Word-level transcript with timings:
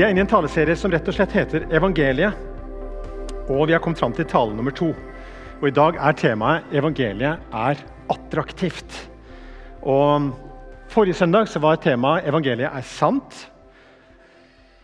Vi 0.00 0.04
er 0.06 0.14
inne 0.14 0.22
i 0.22 0.24
en 0.24 0.30
taleserie 0.32 0.72
som 0.80 0.88
rett 0.88 1.08
og 1.10 1.12
slett 1.12 1.34
heter 1.36 1.66
Evangeliet. 1.76 2.32
Og 3.52 3.66
vi 3.68 3.74
har 3.74 3.82
kommet 3.84 4.00
fram 4.00 4.14
til 4.16 4.24
tale 4.24 4.54
nummer 4.56 4.72
to. 4.72 4.86
Og 5.60 5.66
I 5.68 5.74
dag 5.76 5.98
er 6.00 6.16
temaet 6.16 6.70
'Evangeliet 6.72 7.36
er 7.52 7.82
attraktivt'. 8.08 8.96
Og 9.82 10.32
Forrige 10.88 11.14
søndag 11.14 11.48
så 11.48 11.60
var 11.60 11.76
temaet 11.76 12.24
'Evangeliet 12.24 12.72
er 12.72 12.80
sant'. 12.80 13.50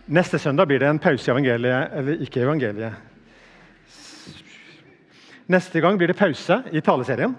Neste 0.07 0.39
søndag 0.39 0.67
blir 0.67 0.79
det 0.79 0.91
en 0.91 0.99
pause 0.99 1.31
i 1.31 1.33
evangeliet, 1.33 1.89
eller 1.97 2.21
ikke 2.21 2.41
evangeliet. 2.41 2.93
Neste 5.49 5.81
gang 5.81 5.99
blir 5.99 6.07
det 6.07 6.17
pause 6.17 6.63
i 6.73 6.81
taleserien. 6.81 7.37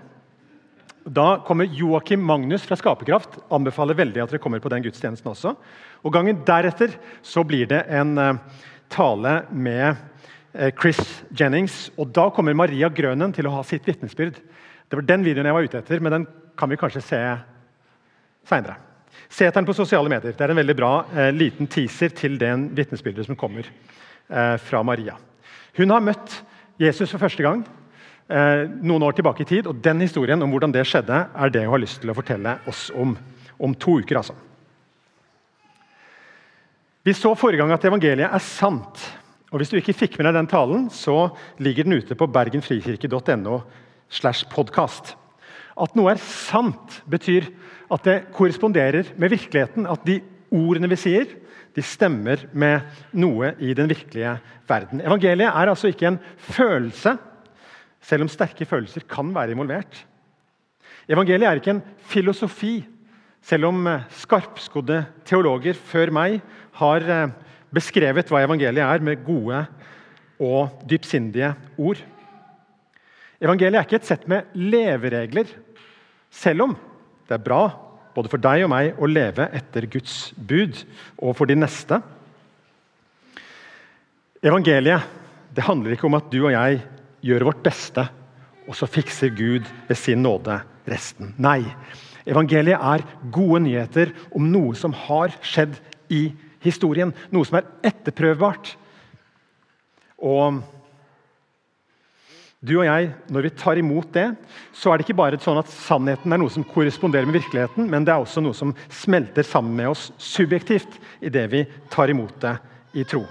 Da 1.07 1.43
kommer 1.47 1.65
Joakim 1.71 2.23
Magnus 2.23 2.65
fra 2.68 2.75
Skaperkraft. 2.75 3.37
Anbefaler 3.54 3.95
veldig 3.95 4.21
at 4.23 4.33
dere 4.33 4.41
kommer 4.43 4.59
på 4.59 4.71
den 4.73 4.83
gudstjenesten 4.83 5.29
også. 5.32 5.54
Og 6.04 6.11
Gangen 6.11 6.41
deretter 6.47 6.97
så 7.23 7.45
blir 7.47 7.69
det 7.71 7.86
en 7.95 8.18
uh, 8.19 8.63
tale 8.91 9.37
med 9.51 9.96
uh, 9.96 10.68
Chris 10.75 10.99
Jennings. 11.32 11.85
og 11.96 12.11
Da 12.11 12.27
kommer 12.35 12.57
Maria 12.59 12.89
Grønen 12.91 13.32
til 13.35 13.47
å 13.47 13.54
ha 13.55 13.63
sitt 13.63 13.87
vitnesbyrd. 13.87 14.41
Det 14.87 14.99
var 14.99 15.07
den 15.07 15.23
videoen 15.23 15.47
jeg 15.47 15.57
var 15.57 15.69
ute 15.69 15.79
etter, 15.79 16.04
men 16.04 16.18
den 16.18 16.27
kan 16.59 16.71
vi 16.71 16.79
kanskje 16.79 17.05
se 17.05 17.21
seinere. 18.47 18.75
Se 19.29 19.47
etter 19.47 19.61
den 19.61 19.69
på 19.69 19.75
sosiale 19.77 20.11
medier. 20.11 20.35
Det 20.35 20.43
er 20.43 20.51
en 20.51 20.60
veldig 20.60 20.75
bra 20.75 20.91
eh, 21.11 21.32
liten 21.35 21.68
teaser 21.71 22.11
til 22.15 22.35
den 22.39 22.69
vitnesbyrdet 22.75 23.27
som 23.27 23.39
kommer 23.39 23.68
fra 24.60 24.82
Maria. 24.83 25.13
Hun 25.77 25.93
har 25.93 26.04
møtt 26.04 26.33
Jesus 26.82 27.11
for 27.13 27.21
første 27.21 27.43
gang 27.46 27.61
eh, 27.63 27.86
noen 28.27 29.04
år 29.07 29.15
tilbake 29.15 29.45
i 29.45 29.47
tid. 29.47 29.67
og 29.71 29.77
Den 29.79 30.01
historien 30.04 30.41
om 30.43 30.51
hvordan 30.51 30.73
det 30.75 30.81
skjedde, 30.83 31.15
er 31.31 31.51
det 31.54 31.61
hun 31.63 31.71
har 31.77 31.79
lyst 31.79 32.02
til 32.03 32.11
å 32.11 32.16
fortelle 32.17 32.58
oss 32.67 32.89
om 32.91 33.16
om 33.59 33.75
to 33.75 33.99
uker. 34.02 34.17
altså. 34.17 34.35
Vi 37.03 37.13
så 37.15 37.33
forrige 37.35 37.63
gang 37.63 37.71
at 37.73 37.85
evangeliet 37.87 38.27
er 38.27 38.43
sant. 38.43 39.03
og 39.52 39.59
Hvis 39.59 39.71
du 39.71 39.77
ikke 39.79 39.95
fikk 39.95 40.17
med 40.17 40.27
deg 40.27 40.41
den 40.41 40.52
talen, 40.52 40.89
så 40.89 41.29
ligger 41.57 41.87
den 41.87 41.99
ute 42.02 42.15
på 42.15 42.27
bergenfrikirke.no. 42.27 43.61
slash 44.09 44.47
podcast. 44.47 45.15
At 45.77 45.95
noe 45.95 46.13
er 46.13 46.21
sant, 46.21 47.02
betyr 47.07 47.49
at 47.91 48.03
det 48.03 48.31
korresponderer 48.33 49.13
med 49.17 49.30
virkeligheten. 49.31 49.87
At 49.87 50.05
de 50.07 50.21
ordene 50.52 50.89
vi 50.89 50.95
sier, 50.95 51.27
de 51.75 51.83
stemmer 51.83 52.47
med 52.53 52.81
noe 53.13 53.53
i 53.59 53.73
den 53.77 53.89
virkelige 53.89 54.37
verden. 54.67 55.02
Evangeliet 55.03 55.52
er 55.52 55.69
altså 55.69 55.91
ikke 55.91 56.07
en 56.07 56.19
følelse 56.37 57.17
selv 58.03 58.25
om 58.25 58.31
sterke 58.31 58.67
følelser 58.67 59.05
kan 59.09 59.33
være 59.35 59.55
involvert. 59.55 60.05
Evangeliet 61.07 61.47
er 61.49 61.59
ikke 61.61 61.75
en 61.77 61.83
filosofi, 62.09 62.81
selv 63.41 63.69
om 63.69 63.85
eh, 63.87 64.07
skarpskodde 64.11 65.03
teologer 65.27 65.77
før 65.77 66.11
meg 66.15 66.41
har 66.81 67.05
eh, 67.07 67.29
beskrevet 67.73 68.27
hva 68.31 68.43
evangeliet 68.43 68.83
er, 68.83 69.03
med 69.03 69.23
gode 69.25 69.63
og 70.43 70.83
dypsindige 70.89 71.53
ord. 71.77 72.01
Evangeliet 73.39 73.79
er 73.79 73.87
ikke 73.87 74.01
et 74.01 74.09
sett 74.09 74.27
med 74.29 74.51
leveregler, 74.57 75.49
selv 76.33 76.67
om 76.67 76.75
det 77.27 77.37
er 77.37 77.43
bra 77.43 77.63
både 78.17 78.31
for 78.31 78.41
deg 78.41 78.65
og 78.65 78.71
meg 78.73 78.97
å 78.97 79.09
leve 79.09 79.45
etter 79.55 79.85
Guds 79.93 80.31
bud 80.35 80.79
og 81.21 81.35
for 81.37 81.49
de 81.49 81.57
neste. 81.57 81.99
Evangeliet 84.41 85.15
det 85.53 85.65
handler 85.65 85.95
ikke 85.95 86.07
om 86.09 86.17
at 86.17 86.27
du 86.29 86.39
og 86.43 86.53
jeg 86.53 86.81
gjør 87.28 87.50
vårt 87.50 87.64
beste, 87.66 88.08
og 88.67 88.75
så 88.75 88.88
fikser 88.89 89.36
Gud 89.36 89.67
ved 89.88 90.00
sin 90.00 90.23
nåde 90.23 90.59
resten. 90.88 91.33
Nei. 91.39 91.64
Evangeliet 92.28 92.81
er 92.83 93.06
gode 93.31 93.61
nyheter 93.64 94.11
om 94.36 94.50
noe 94.52 94.75
som 94.75 94.95
har 95.06 95.36
skjedd 95.39 95.78
i 96.11 96.25
historien. 96.64 97.14
Noe 97.31 97.48
som 97.48 97.61
er 97.61 97.70
etterprøvbart. 97.87 98.73
Og 100.17 100.60
du 102.67 102.73
og 102.80 102.87
jeg, 102.87 103.11
når 103.30 103.45
vi 103.45 103.54
tar 103.54 103.80
imot 103.80 104.10
det, 104.16 104.26
så 104.76 104.92
er 104.92 104.98
det 104.98 105.05
ikke 105.05 105.20
bare 105.20 105.39
sånn 105.39 105.60
at 105.61 105.70
sannheten 105.71 106.33
er 106.33 106.42
noe 106.42 106.52
som 106.52 106.66
korresponderer 106.66 107.30
med 107.30 107.37
virkeligheten, 107.37 107.86
men 107.87 108.04
det 108.04 108.16
er 108.16 108.23
også 108.23 108.42
noe 108.43 108.58
som 108.58 108.73
smelter 108.89 109.45
sammen 109.45 109.77
med 109.77 109.92
oss 109.93 110.10
subjektivt 110.17 110.98
i 111.21 111.32
det 111.32 111.45
vi 111.54 111.64
tar 111.93 112.11
imot 112.11 112.33
det 112.42 112.55
i 112.98 113.05
tro. 113.08 113.23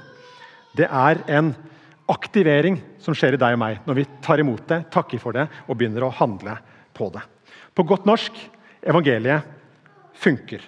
Det 0.79 0.87
er 0.87 1.21
en 1.27 1.51
aktivering 2.11 2.79
som 3.03 3.17
skjer 3.17 3.35
i 3.37 3.41
deg 3.41 3.57
og 3.57 3.61
meg 3.61 3.83
når 3.87 3.99
vi 3.99 4.07
tar 4.25 4.41
imot 4.43 4.65
det, 4.71 4.85
takker 4.95 5.21
for 5.23 5.37
det 5.37 5.47
og 5.67 5.77
begynner 5.79 6.07
å 6.07 6.15
handle 6.15 6.57
på 6.97 7.11
det. 7.15 7.23
På 7.77 7.85
godt 7.87 8.07
norsk 8.09 8.39
evangeliet 8.87 9.47
funker. 10.17 10.63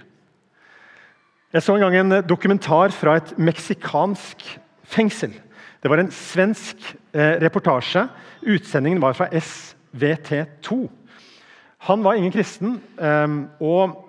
Jeg 1.54 1.65
så 1.65 1.76
en 1.76 1.87
gang 1.87 1.97
en 1.97 2.16
dokumentar 2.28 2.93
fra 2.93 3.16
et 3.16 3.31
meksikansk 3.41 4.43
fengsel. 4.88 5.32
Det 5.81 5.88
var 5.88 6.03
en 6.03 6.12
svensk 6.12 6.82
eh, 7.15 7.38
reportasje. 7.41 8.03
Utsendingen 8.43 9.00
var 9.00 9.16
fra 9.16 9.31
SVT2. 9.31 10.82
Han 11.88 12.05
var 12.05 12.19
ingen 12.19 12.34
kristen 12.34 12.76
eh, 12.99 13.38
og 13.65 14.05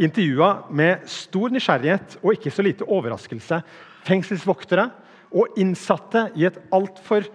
intervjua 0.00 0.50
med 0.72 1.04
stor 1.12 1.52
nysgjerrighet 1.52 2.18
og 2.22 2.34
ikke 2.34 2.52
så 2.54 2.64
lite 2.64 2.88
overraskelse 2.88 3.60
fengselsvoktere 4.08 4.88
og 5.30 5.60
innsatte 5.60 6.28
i 6.38 6.46
et 6.48 6.58
altfor 6.74 7.26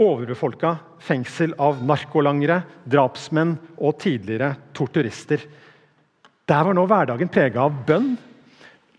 overbefolka 0.00 0.74
fengsel 1.04 1.52
av 1.60 1.82
narkolangere, 1.84 2.62
drapsmenn 2.88 3.56
og 3.76 3.98
tidligere 4.00 4.54
torturister. 4.76 5.42
Der 6.48 6.66
var 6.66 6.76
nå 6.76 6.86
hverdagen 6.88 7.30
prega 7.32 7.66
av 7.66 7.76
bønn, 7.86 8.14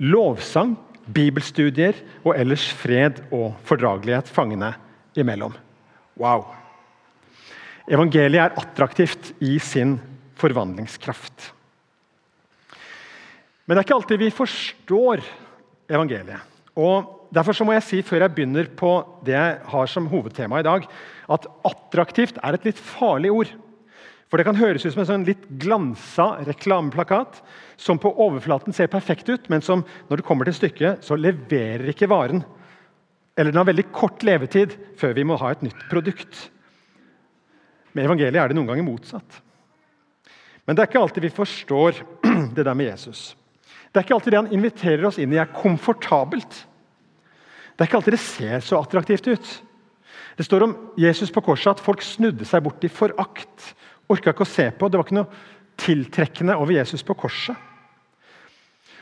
lovsang, 0.02 0.76
bibelstudier 1.12 1.98
og 2.22 2.36
ellers 2.38 2.68
fred 2.78 3.24
og 3.34 3.58
fordragelighet 3.68 4.30
fangene 4.32 4.74
imellom. 5.18 5.56
Wow! 6.22 6.46
Evangeliet 7.92 8.44
er 8.44 8.60
attraktivt 8.62 9.34
i 9.44 9.58
sin 9.60 9.98
forvandlingskraft. 10.40 11.50
Men 13.66 13.76
det 13.76 13.82
er 13.82 13.88
ikke 13.88 13.98
alltid 13.98 14.22
vi 14.22 14.30
forstår 14.36 15.24
evangeliet. 15.92 16.46
Og 16.78 17.21
Derfor 17.32 17.64
må 17.64 17.76
jeg 17.78 17.88
si 17.88 18.00
før 18.04 18.26
jeg 18.26 18.36
begynner 18.36 18.70
på 18.76 18.92
det 19.26 19.38
jeg 19.38 19.60
har 19.72 19.90
som 19.90 20.10
hovedtema 20.12 20.60
i 20.60 20.68
dag, 20.68 20.88
at 21.32 21.48
attraktivt 21.68 22.40
er 22.44 22.58
et 22.58 22.66
litt 22.68 22.80
farlig 22.80 23.32
ord. 23.32 23.52
For 24.32 24.40
Det 24.40 24.48
kan 24.48 24.60
høres 24.60 24.86
ut 24.86 24.94
som 24.94 25.02
en 25.04 25.10
sånn 25.10 25.28
litt 25.28 25.44
glansa 25.60 26.38
reklameplakat 26.48 27.42
som 27.80 28.00
på 28.00 28.14
overflaten 28.24 28.76
ser 28.76 28.92
perfekt 28.92 29.28
ut, 29.28 29.50
men 29.52 29.64
som 29.64 29.84
når 30.08 30.22
det 30.22 30.28
kommer 30.28 30.48
til 30.48 30.56
stykket, 30.56 31.04
så 31.04 31.20
leverer 31.20 31.92
ikke 31.92 32.08
varen. 32.12 32.44
Eller 33.36 33.52
den 33.52 33.60
har 33.60 33.68
veldig 33.68 33.90
kort 33.92 34.24
levetid 34.24 34.78
før 35.00 35.16
vi 35.18 35.28
må 35.28 35.40
ha 35.40 35.52
et 35.52 35.64
nytt 35.66 35.84
produkt. 35.92 36.48
Med 37.92 38.08
evangeliet 38.08 38.40
er 38.40 38.52
det 38.52 38.56
noen 38.56 38.72
ganger 38.72 38.88
motsatt. 38.88 39.42
Men 40.64 40.76
det 40.76 40.84
er 40.84 40.92
ikke 40.92 41.04
alltid 41.04 41.28
vi 41.28 41.36
forstår 41.36 42.04
det 42.56 42.64
der 42.64 42.76
med 42.76 42.92
Jesus. 42.92 43.34
Det 43.92 44.00
er 44.00 44.08
ikke 44.08 44.16
alltid 44.20 44.32
det 44.32 44.44
han 44.46 44.54
inviterer 44.56 45.08
oss 45.08 45.20
inn 45.20 45.34
i, 45.36 45.40
er 45.42 45.52
komfortabelt. 45.52 46.62
Det 47.82 47.88
er 47.88 47.90
ikke 47.90 47.98
alltid 47.98 48.14
det 48.14 48.22
ser 48.22 48.60
så 48.62 48.78
attraktivt 48.78 49.28
ut. 49.32 49.48
Det 50.38 50.46
står 50.46 50.68
om 50.68 50.74
Jesus 51.02 51.32
på 51.34 51.42
korset 51.42 51.72
at 51.72 51.80
folk 51.82 52.04
snudde 52.06 52.46
seg 52.46 52.62
bort 52.62 52.84
i 52.86 52.92
forakt. 52.94 53.72
Orka 54.06 54.36
ikke 54.36 54.46
å 54.46 54.50
se 54.52 54.68
på. 54.70 54.86
Det 54.86 55.00
var 55.00 55.08
ikke 55.08 55.18
noe 55.18 55.80
tiltrekkende 55.82 56.60
over 56.62 56.76
Jesus 56.76 57.02
på 57.02 57.16
korset. 57.18 57.58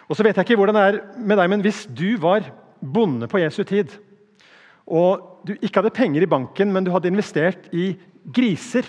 Og 0.07 0.15
så 0.15 0.23
vet 0.23 0.39
jeg 0.39 0.47
ikke 0.47 0.55
hvordan 0.61 0.79
det 0.79 0.85
er 0.85 1.01
med 1.19 1.41
deg, 1.41 1.51
men 1.51 1.65
Hvis 1.65 1.81
du 1.91 2.15
var 2.23 2.47
bonde 2.79 3.27
på 3.27 3.43
Jesu 3.43 3.65
tid, 3.67 3.91
og 4.87 5.43
du 5.43 5.57
ikke 5.59 5.81
hadde 5.81 5.91
penger 5.99 6.23
i 6.23 6.31
banken, 6.31 6.71
men 6.71 6.87
du 6.87 6.95
hadde 6.95 7.11
investert 7.11 7.67
i 7.75 7.97
griser 8.31 8.87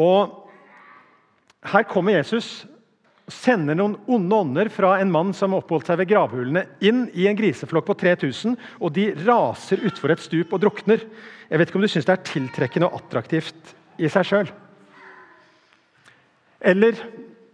Og 0.00 0.48
her 1.60 1.84
kommer 1.84 2.16
Jesus 2.16 2.64
sender 3.32 3.76
noen 3.78 3.96
onde 4.10 4.36
ånder 4.36 4.70
fra 4.72 4.96
en 5.00 5.10
mann 5.12 5.32
som 5.36 5.54
oppholdt 5.56 5.90
seg 5.90 6.00
ved 6.00 6.10
gravhulene, 6.10 6.64
inn 6.84 7.06
i 7.14 7.26
en 7.30 7.38
griseflokk 7.38 7.88
på 7.88 7.96
3000, 8.02 8.56
og 8.80 8.94
de 8.96 9.10
raser 9.24 9.82
utfor 9.88 10.14
et 10.14 10.22
stup 10.22 10.54
og 10.56 10.62
drukner. 10.64 11.04
Jeg 11.50 11.60
vet 11.60 11.70
ikke 11.70 11.80
om 11.80 11.86
du 11.86 11.90
syns 11.90 12.08
det 12.08 12.16
er 12.16 12.26
tiltrekkende 12.28 12.90
og 12.90 13.00
attraktivt 13.00 13.74
i 14.00 14.10
seg 14.12 14.26
sjøl. 14.28 14.50
Eller 16.60 16.98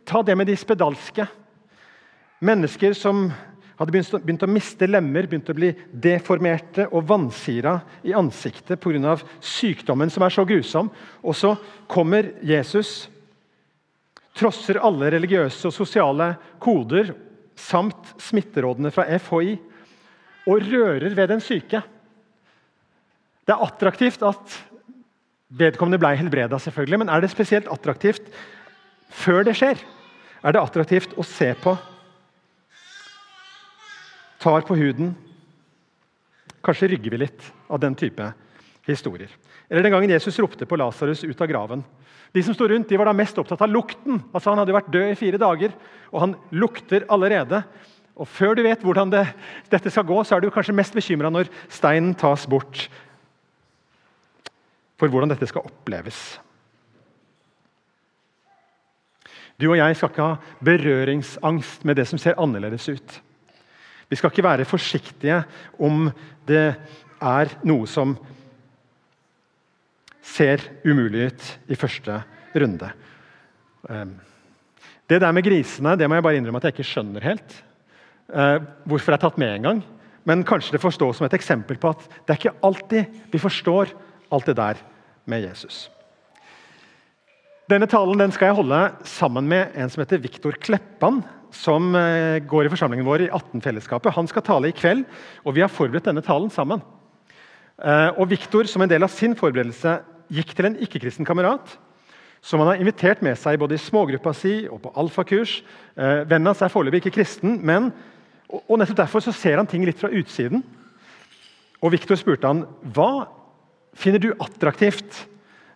ta 0.06 0.22
det 0.26 0.36
med 0.38 0.48
de 0.50 0.56
spedalske. 0.58 1.26
Mennesker 2.46 2.96
som 2.98 3.28
hadde 3.76 3.92
begynt 3.92 4.44
å 4.44 4.50
miste 4.50 4.88
lemmer, 4.88 5.28
begynt 5.28 5.50
å 5.52 5.56
bli 5.56 5.70
deformerte 5.92 6.86
og 6.90 7.04
vansira 7.10 7.76
i 8.06 8.14
ansiktet 8.16 8.80
pga. 8.80 9.16
sykdommen 9.40 10.10
som 10.10 10.24
er 10.24 10.32
så 10.32 10.44
grusom. 10.44 10.90
Og 11.22 11.36
så 11.36 11.56
kommer 11.86 12.32
Jesus 12.42 13.08
trosser 14.36 14.80
alle 14.84 15.10
religiøse 15.14 15.68
og 15.68 15.74
sosiale 15.74 16.34
koder 16.62 17.14
samt 17.56 18.14
smitterådene 18.20 18.92
fra 18.92 19.06
FHI 19.16 19.56
og 20.46 20.68
rører 20.68 21.14
ved 21.16 21.32
den 21.32 21.42
syke. 21.42 21.80
Det 23.46 23.54
er 23.54 23.64
attraktivt 23.64 24.22
at 24.26 24.56
vedkommende 25.56 26.00
ble 26.02 26.12
helbreda, 26.18 26.58
selvfølgelig, 26.58 27.00
men 27.00 27.10
er 27.10 27.22
det 27.22 27.32
spesielt 27.32 27.68
attraktivt 27.72 28.28
før 29.14 29.46
det 29.46 29.54
skjer? 29.56 29.80
Er 30.44 30.54
det 30.54 30.62
attraktivt 30.62 31.14
å 31.16 31.24
se 31.26 31.52
på 31.62 31.76
tar 34.46 34.60
på 34.60 34.76
huden. 34.78 35.14
Kanskje 36.62 36.92
rygger 36.92 37.14
vi 37.14 37.22
litt 37.24 37.46
av 37.66 37.80
den 37.82 37.96
type 37.98 38.28
historier. 38.86 39.30
Eller 39.68 39.82
den 39.82 39.92
gangen 39.92 40.10
Jesus 40.10 40.38
ropte 40.38 40.66
på 40.66 40.78
Lasarus 40.78 41.24
ut 41.24 41.40
av 41.40 41.50
graven. 41.50 41.82
De 42.32 42.42
som 42.42 42.54
sto 42.54 42.68
rundt, 42.68 42.88
de 42.88 42.98
var 42.98 43.08
da 43.08 43.14
mest 43.16 43.38
opptatt 43.40 43.62
av 43.64 43.72
lukten. 43.72 44.20
Altså 44.32 44.52
Han 44.52 44.60
hadde 44.62 44.76
vært 44.76 44.92
død 44.92 45.10
i 45.10 45.18
fire 45.18 45.40
dager, 45.40 45.74
og 46.12 46.22
han 46.22 46.34
lukter 46.54 47.06
allerede. 47.10 47.62
Og 48.16 48.28
Før 48.28 48.54
du 48.56 48.62
vet 48.64 48.82
hvordan 48.84 49.10
det, 49.12 49.24
dette 49.72 49.92
skal 49.92 50.06
gå, 50.08 50.22
så 50.24 50.36
er 50.36 50.44
du 50.44 50.50
kanskje 50.52 50.76
mest 50.76 50.94
bekymra 50.96 51.30
når 51.32 51.50
steinen 51.68 52.14
tas 52.16 52.46
bort, 52.48 52.86
for 54.96 55.12
hvordan 55.12 55.34
dette 55.34 55.48
skal 55.50 55.66
oppleves. 55.66 56.38
Du 59.60 59.70
og 59.70 59.78
jeg 59.78 59.96
skal 59.96 60.12
ikke 60.12 60.28
ha 60.28 60.54
berøringsangst 60.64 61.84
med 61.88 61.96
det 61.96 62.06
som 62.08 62.20
ser 62.20 62.36
annerledes 62.40 62.88
ut. 62.92 63.20
Vi 64.08 64.16
skal 64.16 64.30
ikke 64.30 64.44
være 64.44 64.68
forsiktige 64.68 65.40
om 65.82 66.10
det 66.48 66.66
er 67.16 67.52
noe 67.66 67.88
som 67.88 68.14
ser 70.26 70.62
umulig 70.84 71.30
ut 71.30 71.50
i 71.70 71.78
første 71.78 72.20
runde. 72.56 72.90
Ehm, 73.90 74.16
det 75.06 75.20
der 75.22 75.34
med 75.34 75.46
grisene 75.46 75.94
det 75.98 76.08
må 76.08 76.18
jeg 76.18 76.26
bare 76.26 76.40
innrømme 76.40 76.60
at 76.60 76.68
jeg 76.68 76.76
ikke 76.76 76.90
skjønner 76.90 77.26
helt. 77.26 77.60
Eh, 78.34 78.58
hvorfor 78.88 79.12
det 79.12 79.20
er 79.20 79.24
tatt 79.28 79.38
med 79.38 79.54
en 79.54 79.68
gang. 79.68 79.82
Men 80.26 80.42
kanskje 80.46 80.74
det 80.74 80.82
forstås 80.82 81.20
som 81.20 81.28
et 81.28 81.36
eksempel 81.38 81.78
på 81.78 81.92
at 81.94 82.02
det 82.26 82.34
er 82.34 82.40
ikke 82.40 82.58
alltid 82.66 83.20
vi 83.30 83.38
forstår 83.38 83.92
alt 84.34 84.48
det 84.50 84.56
der 84.58 84.80
med 85.30 85.46
Jesus. 85.46 85.86
Denne 87.70 87.86
talen 87.90 88.18
den 88.18 88.34
skal 88.34 88.50
jeg 88.50 88.58
holde 88.58 88.80
sammen 89.06 89.46
med 89.50 89.74
en 89.74 89.90
som 89.90 90.02
heter 90.02 90.22
Viktor 90.22 90.58
Kleppan. 90.58 91.22
Som 91.54 91.94
eh, 91.94 92.42
går 92.42 92.66
i 92.66 92.70
forsamlingen 92.72 93.06
vår 93.06 93.22
i 93.24 93.30
18-fellesskapet. 93.30 94.12
Han 94.12 94.26
skal 94.28 94.44
tale 94.44 94.68
i 94.68 94.74
kveld, 94.76 95.06
og 95.46 95.54
vi 95.56 95.62
har 95.62 95.72
forberedt 95.72 96.08
denne 96.10 96.24
talen 96.26 96.50
sammen. 96.52 96.82
Eh, 97.78 98.10
og 98.18 98.28
Viktor, 98.28 98.66
som 98.68 98.82
en 98.82 98.90
del 98.90 99.06
av 99.06 99.12
sin 99.14 99.36
forberedelse, 99.38 99.94
gikk 100.32 100.54
til 100.56 100.70
en 100.70 100.78
ikke-kristen 100.86 101.28
kamerat 101.28 101.76
som 102.44 102.60
han 102.62 102.70
har 102.70 102.80
invitert 102.80 103.22
med 103.26 103.38
seg 103.40 103.58
både 103.58 103.74
i 103.74 103.82
smågruppa 103.82 104.32
si 104.36 104.66
og 104.70 104.78
på 104.84 104.92
alfakurs. 105.00 105.58
Eh, 105.96 106.22
vennen 106.28 106.52
hans 106.52 106.62
er 106.62 106.70
foreløpig 106.70 107.02
ikke 107.02 107.16
kristen, 107.18 107.58
men 107.66 107.90
og, 108.46 108.60
og 108.62 108.78
nettopp 108.78 109.00
derfor 109.00 109.24
så 109.24 109.34
ser 109.34 109.58
han 109.58 109.66
ting 109.66 109.82
litt 109.86 109.98
fra 109.98 110.12
utsiden. 110.14 110.62
Og 111.82 111.92
Viktor 111.96 112.18
spurte 112.18 112.46
han, 112.46 112.64
hva 112.94 113.26
finner 113.96 114.22
du 114.22 114.30
attraktivt 114.38 115.24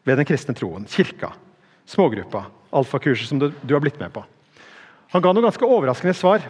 ved 0.06 0.20
den 0.20 0.29
kristne 0.29 0.55
troen, 0.56 0.87
kirka? 0.88 1.32
smågruppa, 1.91 2.44
alfakurset 2.70 3.29
som 3.29 3.41
du, 3.41 3.49
du 3.62 3.75
har 3.75 3.82
blitt 3.82 3.99
med 4.00 4.12
på. 4.14 4.23
Han 5.11 5.23
ga 5.25 5.32
noe 5.35 5.43
ganske 5.43 5.67
overraskende 5.67 6.14
svar 6.14 6.44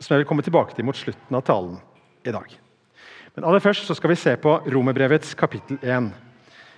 som 0.00 0.14
jeg 0.14 0.22
vil 0.22 0.28
komme 0.28 0.44
tilbake 0.44 0.76
til 0.76 0.86
mot 0.88 0.96
slutten 0.96 1.36
av 1.36 1.44
talen 1.44 1.76
i 2.24 2.32
dag. 2.32 2.48
Men 3.36 3.44
aller 3.44 3.60
først 3.60 3.84
så 3.88 3.96
skal 3.96 4.14
vi 4.14 4.20
se 4.20 4.32
på 4.40 4.54
Romerbrevets 4.72 5.34
kapittel 5.36 5.76
1. 5.82 6.08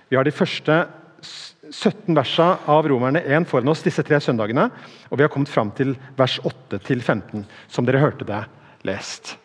Vi 0.09 0.17
har 0.17 0.25
de 0.25 0.33
første 0.33 0.75
17 1.21 2.15
versa 2.17 2.47
av 2.69 2.87
Romerne 2.89 3.21
1 3.21 3.45
foran 3.49 3.69
oss 3.69 3.83
disse 3.85 4.03
tre 4.05 4.17
søndagene. 4.23 4.69
Og 5.09 5.19
vi 5.19 5.25
har 5.25 5.31
kommet 5.33 5.51
fram 5.51 5.71
til 5.77 5.93
vers 6.17 6.39
8-15, 6.41 7.45
som 7.69 7.85
dere 7.85 8.01
hørte 8.01 8.27
det 8.27 8.41
lest. 8.87 9.35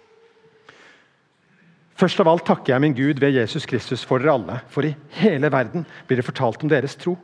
Først 1.95 2.19
av 2.21 2.29
alt 2.31 2.47
takker 2.49 2.73
jeg 2.73 2.83
min 2.83 2.97
Gud 2.97 3.21
ved 3.23 3.37
Jesus 3.37 3.67
Kristus 3.71 4.03
for 4.07 4.23
dere 4.23 4.35
alle. 4.35 4.59
For 4.73 4.87
i 4.87 4.95
hele 5.21 5.51
verden 5.53 5.85
blir 6.09 6.19
det 6.19 6.27
fortalt 6.27 6.65
om 6.65 6.73
deres 6.73 6.97
tro. 6.99 7.15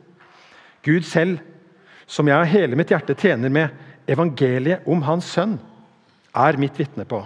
Gud 0.85 1.03
selv, 1.05 1.41
som 2.07 2.27
jeg 2.27 2.37
av 2.37 2.47
hele 2.49 2.77
mitt 2.77 2.91
hjerte 2.93 3.17
tjener 3.17 3.51
med 3.51 4.09
evangeliet 4.09 4.87
om 4.89 5.03
Hans 5.05 5.27
sønn, 5.33 5.57
er 6.31 6.59
mitt 6.59 6.77
vitne 6.79 7.03
på 7.07 7.19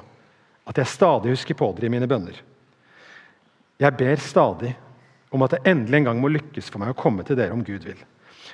at 0.66 0.80
jeg 0.82 0.90
stadig 0.90 1.36
husker 1.36 1.58
på 1.58 1.70
dere 1.78 1.90
i 1.90 1.94
mine 1.94 2.10
bønner. 2.10 2.40
Jeg 3.78 3.98
ber 4.00 4.22
stadig 4.24 4.72
om 5.36 5.44
at 5.46 5.56
det 5.56 5.66
endelig 5.70 6.02
en 6.02 6.10
gang 6.10 6.22
må 6.22 6.32
lykkes 6.32 6.72
for 6.72 6.82
meg 6.82 6.94
å 6.94 7.00
komme 7.00 7.26
til 7.28 7.38
dere 7.40 7.56
om 7.56 7.64
Gud 7.66 7.86
vil. 7.88 8.00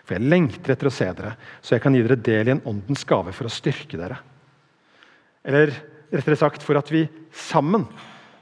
For 0.01 0.17
jeg 0.17 0.29
lengter 0.31 0.73
etter 0.73 0.89
å 0.89 0.93
se 0.93 1.07
dere, 1.13 1.35
så 1.61 1.75
jeg 1.75 1.83
kan 1.83 1.95
gi 1.95 2.01
dere 2.03 2.17
del 2.17 2.49
i 2.49 2.55
en 2.55 2.63
åndens 2.67 3.05
gave 3.07 3.33
for 3.35 3.47
å 3.47 3.53
styrke 3.53 3.99
dere. 3.99 4.17
Eller 5.45 5.73
rettere 6.11 6.39
sagt 6.39 6.65
for 6.65 6.79
at 6.79 6.89
vi 6.91 7.05
sammen, 7.33 7.85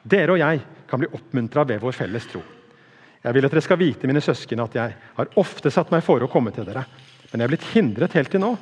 dere 0.04 0.36
og 0.36 0.42
jeg, 0.42 0.64
kan 0.90 1.02
bli 1.02 1.12
oppmuntra 1.14 1.68
ved 1.70 1.84
vår 1.84 1.94
felles 1.94 2.26
tro. 2.32 2.42
Jeg 3.20 3.36
vil 3.36 3.46
at 3.46 3.54
dere 3.54 3.62
skal 3.66 3.80
vite, 3.82 4.08
mine 4.10 4.24
søsken, 4.24 4.64
at 4.64 4.78
jeg 4.80 4.96
har 5.20 5.34
ofte 5.38 5.72
satt 5.74 5.92
meg 5.94 6.02
for 6.06 6.24
å 6.24 6.32
komme 6.32 6.54
til 6.56 6.66
dere, 6.66 6.86
men 7.30 7.42
jeg 7.42 7.46
er 7.46 7.52
blitt 7.52 7.72
hindret 7.76 8.16
helt 8.18 8.32
til 8.34 8.42
nå. 8.42 8.54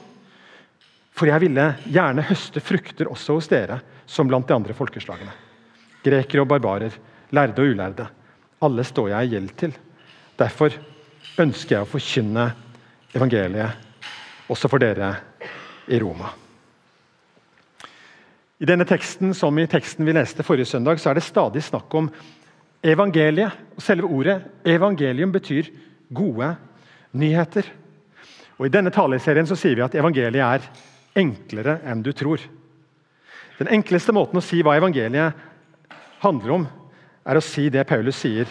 For 1.17 1.29
jeg 1.29 1.41
ville 1.45 1.69
gjerne 1.85 2.25
høste 2.27 2.61
frukter 2.61 3.09
også 3.09 3.37
hos 3.37 3.49
dere, 3.49 3.79
som 4.05 4.27
blant 4.29 4.49
de 4.49 4.55
andre 4.57 4.75
folkeslagene. 4.77 5.33
Grekere 6.03 6.43
og 6.43 6.49
barbarer, 6.51 6.93
lærde 7.33 7.63
og 7.63 7.73
ulærde. 7.73 8.09
Alle 8.63 8.85
står 8.87 9.11
jeg 9.11 9.27
i 9.27 9.33
gjeld 9.35 9.53
til. 9.59 9.75
Derfor 10.37 10.73
ønsker 11.37 11.75
jeg 11.75 11.85
å 11.85 11.89
forkynne 11.89 12.47
evangeliet 13.13 14.49
også 14.51 14.69
for 14.71 14.81
dere 14.81 15.11
i 15.91 15.99
Roma. 16.01 16.31
I 18.57 18.65
denne 18.65 18.87
teksten, 18.89 19.35
som 19.37 19.57
i 19.61 19.67
teksten 19.69 20.05
vi 20.07 20.15
leste 20.17 20.45
forrige 20.45 20.71
søndag, 20.71 20.97
så 20.97 21.11
er 21.11 21.19
det 21.19 21.27
stadig 21.27 21.61
snakk 21.65 21.93
om 21.99 22.09
Evangeliet, 22.85 23.55
og 23.73 23.81
selve 23.81 24.05
ordet 24.05 24.35
evangelium 24.65 25.31
betyr 25.33 25.71
gode 26.13 26.51
nyheter. 27.17 27.65
Og 28.57 28.67
I 28.67 28.73
denne 28.73 28.93
taleserien 28.93 29.49
så 29.49 29.57
sier 29.57 29.75
vi 29.77 29.85
at 29.85 29.97
evangeliet 29.97 30.45
er 30.45 30.67
enklere 31.17 31.79
enn 31.89 32.03
du 32.05 32.11
tror. 32.13 32.41
Den 33.57 33.71
enkleste 33.73 34.13
måten 34.13 34.37
å 34.37 34.45
si 34.45 34.61
hva 34.61 34.75
evangeliet 34.77 35.41
handler 36.21 36.53
om, 36.53 36.67
er 37.27 37.37
å 37.37 37.43
si 37.43 37.67
det 37.73 37.85
Paulus 37.87 38.21
sier. 38.23 38.49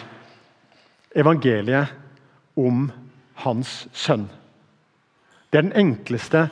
Evangeliet 1.17 1.93
om 2.57 2.87
hans 3.43 3.85
sønn. 3.95 4.27
Det 5.49 5.59
er 5.59 5.67
den 5.69 5.77
enkleste 5.79 6.47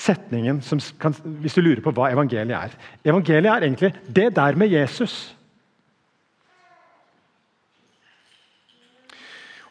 setningen 0.00 0.60
kan, 1.00 1.14
hvis 1.42 1.56
du 1.56 1.62
lurer 1.62 1.82
på 1.84 1.92
hva 1.94 2.10
evangeliet 2.12 2.56
er. 2.56 2.74
Evangeliet 3.04 3.52
er 3.52 3.66
egentlig 3.66 3.92
det 4.06 4.30
der 4.36 4.58
med 4.58 4.72
Jesus. 4.72 5.14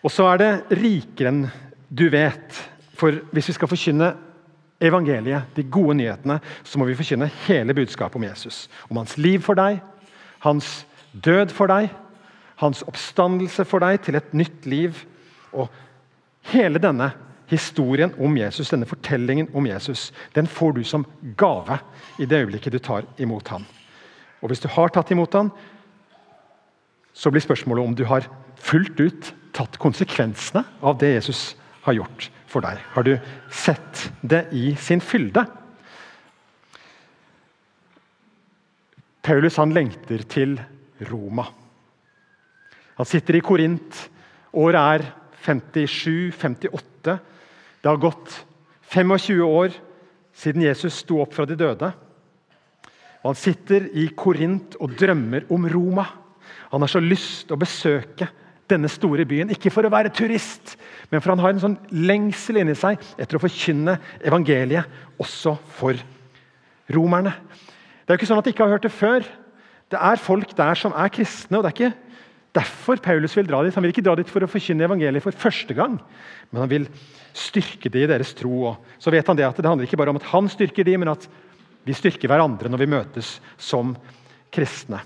Og 0.04 0.12
så 0.14 0.30
er 0.32 0.42
det 0.42 0.80
rikere 0.80 1.34
enn 1.34 1.46
du 1.90 2.08
vet. 2.14 2.56
For 3.00 3.16
hvis 3.34 3.50
vi 3.50 3.56
skal 3.58 3.72
forkynne 3.72 4.14
evangeliet, 4.80 5.50
de 5.56 5.66
gode 5.68 5.98
nyhetene, 6.00 6.40
så 6.64 6.80
må 6.80 6.88
vi 6.88 6.96
forkynne 6.96 7.30
hele 7.48 7.76
budskapet 7.76 8.16
om 8.16 8.28
Jesus. 8.30 8.68
Om 8.90 9.02
hans 9.02 9.18
liv 9.20 9.44
for 9.44 9.60
deg, 9.60 9.82
hans 10.46 10.86
død 11.14 11.54
for 11.56 11.72
deg, 11.72 11.90
hans 12.60 12.84
oppstandelse 12.88 13.66
for 13.68 13.84
deg 13.84 14.02
til 14.04 14.20
et 14.20 14.34
nytt 14.36 14.68
liv. 14.70 15.04
Og 15.54 15.70
hele 16.52 16.82
denne 16.82 17.12
historien 17.50 18.14
om 18.22 18.38
Jesus, 18.38 18.70
denne 18.70 18.88
fortellingen 18.90 19.50
om 19.58 19.66
Jesus, 19.66 20.10
den 20.36 20.48
får 20.48 20.78
du 20.78 20.84
som 20.86 21.06
gave 21.40 21.80
i 22.20 22.28
det 22.30 22.44
øyeblikket 22.44 22.76
du 22.76 22.80
tar 22.84 23.08
imot 23.18 23.48
ham. 23.48 23.66
Og 24.42 24.52
hvis 24.52 24.62
du 24.64 24.70
har 24.72 24.92
tatt 24.94 25.12
imot 25.12 25.34
ham, 25.34 25.52
så 27.14 27.32
blir 27.32 27.44
spørsmålet 27.44 27.86
om 27.86 27.96
du 27.98 28.06
har 28.08 28.28
fullt 28.60 29.00
ut 29.00 29.32
tatt 29.56 29.80
konsekvensene 29.82 30.64
av 30.86 31.00
det 31.02 31.16
Jesus 31.18 31.56
har 31.88 31.98
gjort 31.98 32.30
for 32.50 32.64
deg? 32.64 32.80
Har 32.94 33.06
du 33.06 33.16
sett 33.52 34.10
det 34.22 34.46
i 34.56 34.74
sin 34.80 35.02
fylde? 35.02 35.46
Paulus 39.26 39.60
han 39.60 39.74
lengter 39.76 40.24
til 40.32 40.58
Roma. 41.08 41.46
Han 43.00 43.08
sitter 43.08 43.38
i 43.38 43.44
Korint. 43.44 44.10
Året 44.60 44.80
er 44.80 45.06
57-58. 45.46 47.18
Det 47.80 47.88
har 47.88 48.02
gått 48.02 48.34
25 48.92 49.44
år 49.46 49.76
siden 50.36 50.66
Jesus 50.66 51.02
sto 51.04 51.22
opp 51.24 51.36
fra 51.36 51.46
de 51.48 51.56
døde. 51.60 51.92
Og 53.24 53.32
Han 53.32 53.40
sitter 53.40 53.88
i 54.00 54.10
Korint 54.16 54.76
og 54.80 54.96
drømmer 55.00 55.48
om 55.52 55.68
Roma. 55.70 56.06
Han 56.72 56.84
har 56.84 56.92
så 56.92 57.02
lyst 57.04 57.48
til 57.48 57.58
å 57.58 57.62
besøke 57.62 58.30
denne 58.70 58.90
store 58.92 59.26
byen. 59.28 59.50
Ikke 59.54 59.72
for 59.74 59.86
å 59.86 59.92
være 59.92 60.14
turist, 60.14 60.76
men 61.10 61.22
for 61.22 61.34
han 61.34 61.42
har 61.44 61.56
en 61.56 61.64
sånn 61.64 61.78
lengsel 61.92 62.62
inni 62.62 62.76
seg 62.78 63.02
etter 63.18 63.38
å 63.38 63.42
forkynne 63.42 63.98
evangeliet 64.22 65.20
også 65.20 65.56
for 65.80 65.98
romerne. 66.94 67.34
Det 68.04 68.14
er 68.14 68.18
jo 68.18 68.22
ikke 68.22 68.30
sånn 68.30 68.42
at 68.42 68.48
de 68.48 68.54
ikke 68.54 68.66
har 68.66 68.76
hørt 68.76 68.86
det 68.86 68.94
før. 68.94 69.26
Det 69.90 69.98
er 69.98 70.22
folk 70.22 70.54
der 70.58 70.78
som 70.78 70.94
er 70.94 71.12
kristne. 71.14 71.58
og 71.58 71.66
det 71.66 71.72
er 71.72 71.78
ikke 71.78 71.94
derfor 72.56 73.02
Paulus 73.02 73.36
vil 73.38 73.48
dra 73.48 73.62
dit. 73.64 73.76
Han 73.76 73.84
vil 73.86 73.94
ikke 73.94 74.06
dra 74.06 74.16
dit 74.18 74.30
for 74.30 74.44
å 74.44 74.50
forkynne 74.50 74.86
evangeliet 74.86 75.26
for 75.26 75.36
første 75.36 75.76
gang, 75.78 76.00
men 76.52 76.64
han 76.64 76.72
vil 76.72 76.88
styrke 77.34 77.92
det 77.94 78.06
i 78.06 78.10
deres 78.10 78.34
tro. 78.38 78.76
Så 79.00 79.14
vet 79.14 79.28
han 79.28 79.38
Det 79.38 79.46
at 79.46 79.58
det 79.58 79.66
handler 79.66 79.88
ikke 79.88 79.98
bare 79.98 80.10
om 80.14 80.20
at 80.22 80.30
han 80.32 80.50
styrker 80.50 80.84
de, 80.84 80.98
men 80.98 81.14
at 81.14 81.28
vi 81.86 81.96
styrker 81.96 82.30
hverandre 82.30 82.70
når 82.70 82.84
vi 82.84 82.92
møtes 82.92 83.40
som 83.58 83.96
kristne. 84.54 85.02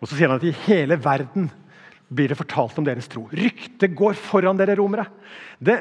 Og 0.00 0.08
så 0.08 0.16
sier 0.16 0.30
han 0.30 0.38
at 0.38 0.46
i 0.46 0.54
hele 0.66 0.98
verden 1.00 1.50
blir 2.08 2.30
det 2.30 2.38
fortalt 2.38 2.76
om 2.78 2.86
deres 2.86 3.08
tro. 3.10 3.26
Ryktet 3.32 3.94
går 3.96 4.14
foran 4.18 4.58
dere 4.58 4.76
romere. 4.78 5.08
Det, 5.58 5.80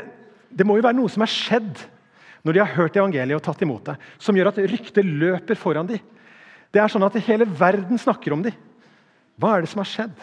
det, 0.49 0.65
må 0.65 0.77
jo 0.77 0.85
være 0.85 0.97
noe 0.97 1.11
som 1.11 1.25
er 1.25 1.31
skjedd 1.31 1.83
når 2.45 2.53
de 2.53 2.61
har 2.61 2.75
hørt 2.77 2.97
evangeliet 2.97 3.37
og 3.37 3.45
tatt 3.45 3.61
imot 3.65 3.85
det, 3.89 3.95
som 4.21 4.37
gjør 4.37 4.51
at 4.51 4.61
ryktet 4.69 5.05
løper 5.05 5.57
foran 5.57 5.89
dem. 5.89 6.01
Det 6.75 6.81
er 6.83 6.91
sånn 6.91 7.07
at 7.07 7.15
Hele 7.23 7.47
verden 7.47 7.99
snakker 8.01 8.35
om 8.35 8.43
dem. 8.43 8.55
Hva 9.39 9.55
er 9.55 9.63
det 9.63 9.71
som 9.71 9.79
har 9.79 9.87
skjedd? 9.87 10.15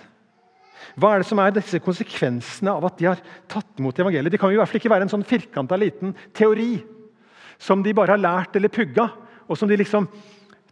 Hva 1.01 1.15
er 1.15 1.23
det 1.23 1.29
som 1.29 1.41
er 1.41 1.55
disse 1.55 1.81
konsekvensene 1.81 2.73
av 2.75 2.85
at 2.89 2.99
de 2.99 3.09
har 3.09 3.21
tatt 3.51 3.81
imot 3.81 3.99
evangeliet? 4.03 4.35
Det 4.35 4.41
kan 4.41 4.53
jo 4.53 4.59
i 4.59 4.61
hvert 4.61 4.69
fall 4.69 4.81
ikke 4.83 4.93
være 4.93 5.07
en 5.07 5.13
sånn 5.13 5.25
firkanta 5.29 5.79
liten 5.81 6.13
teori 6.37 6.75
som 7.63 7.85
de 7.85 7.95
bare 7.97 8.17
har 8.17 8.21
lært 8.21 8.59
eller 8.59 8.73
pugga, 8.73 9.07
og 9.47 9.57
som 9.57 9.71
de 9.71 9.79
liksom 9.79 10.09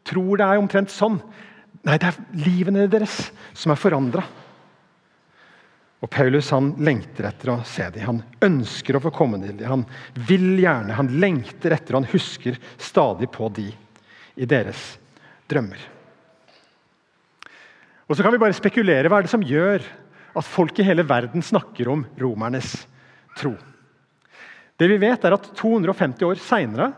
tror 0.06 0.40
det 0.40 0.46
er 0.46 0.60
omtrent 0.60 0.92
sånn. 0.92 1.20
Nei, 1.86 1.96
det 2.00 2.10
er 2.10 2.20
livene 2.42 2.88
deres 2.90 3.30
som 3.56 3.72
er 3.72 3.80
forandra. 3.80 4.24
Og 6.00 6.08
Paulus 6.12 6.48
han 6.52 6.72
lengter 6.80 7.28
etter 7.28 7.52
å 7.52 7.58
se 7.68 7.86
dem. 7.94 8.06
Han 8.08 8.22
ønsker 8.44 8.96
å 8.96 9.02
få 9.04 9.12
komme 9.14 9.40
til 9.42 9.54
dem. 9.54 9.68
Han 9.68 9.84
vil 10.28 10.54
gjerne, 10.62 10.96
han 10.96 11.12
lengter 11.20 11.76
etter, 11.76 11.94
og 11.94 12.02
han 12.02 12.12
husker 12.12 12.58
stadig 12.80 13.28
på 13.32 13.48
de 13.56 13.68
i 14.40 14.48
deres 14.48 14.94
drømmer. 15.50 15.82
Og 18.10 18.16
Så 18.16 18.24
kan 18.24 18.32
vi 18.34 18.42
bare 18.42 18.56
spekulere. 18.56 19.06
Hva 19.06 19.20
er 19.20 19.26
det 19.26 19.30
som 19.30 19.44
gjør 19.44 19.84
at 20.34 20.46
folk 20.46 20.78
i 20.78 20.86
hele 20.86 21.06
verden 21.06 21.42
snakker 21.42 21.90
om 21.92 22.02
romernes 22.18 22.72
tro? 23.38 23.54
Det 24.80 24.88
vi 24.88 24.98
vet 24.98 25.24
er 25.24 25.36
at 25.36 25.50
250 25.58 26.26
år 26.26 26.40
seinere 26.42 26.90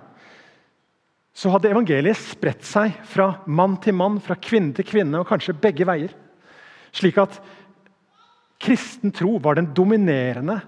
hadde 1.32 1.72
evangeliet 1.72 2.20
spredt 2.20 2.64
seg 2.64 2.94
fra 3.08 3.42
mann 3.46 3.78
til 3.82 3.96
mann, 3.96 4.20
fra 4.20 4.36
kvinne 4.36 4.76
til 4.76 4.86
kvinne, 4.86 5.20
og 5.20 5.28
kanskje 5.28 5.56
begge 5.58 5.86
veier. 5.88 6.12
Slik 6.92 7.18
at 7.18 7.38
kristen 8.62 9.12
tro 9.16 9.38
var 9.42 9.58
den 9.58 9.72
dominerende 9.74 10.60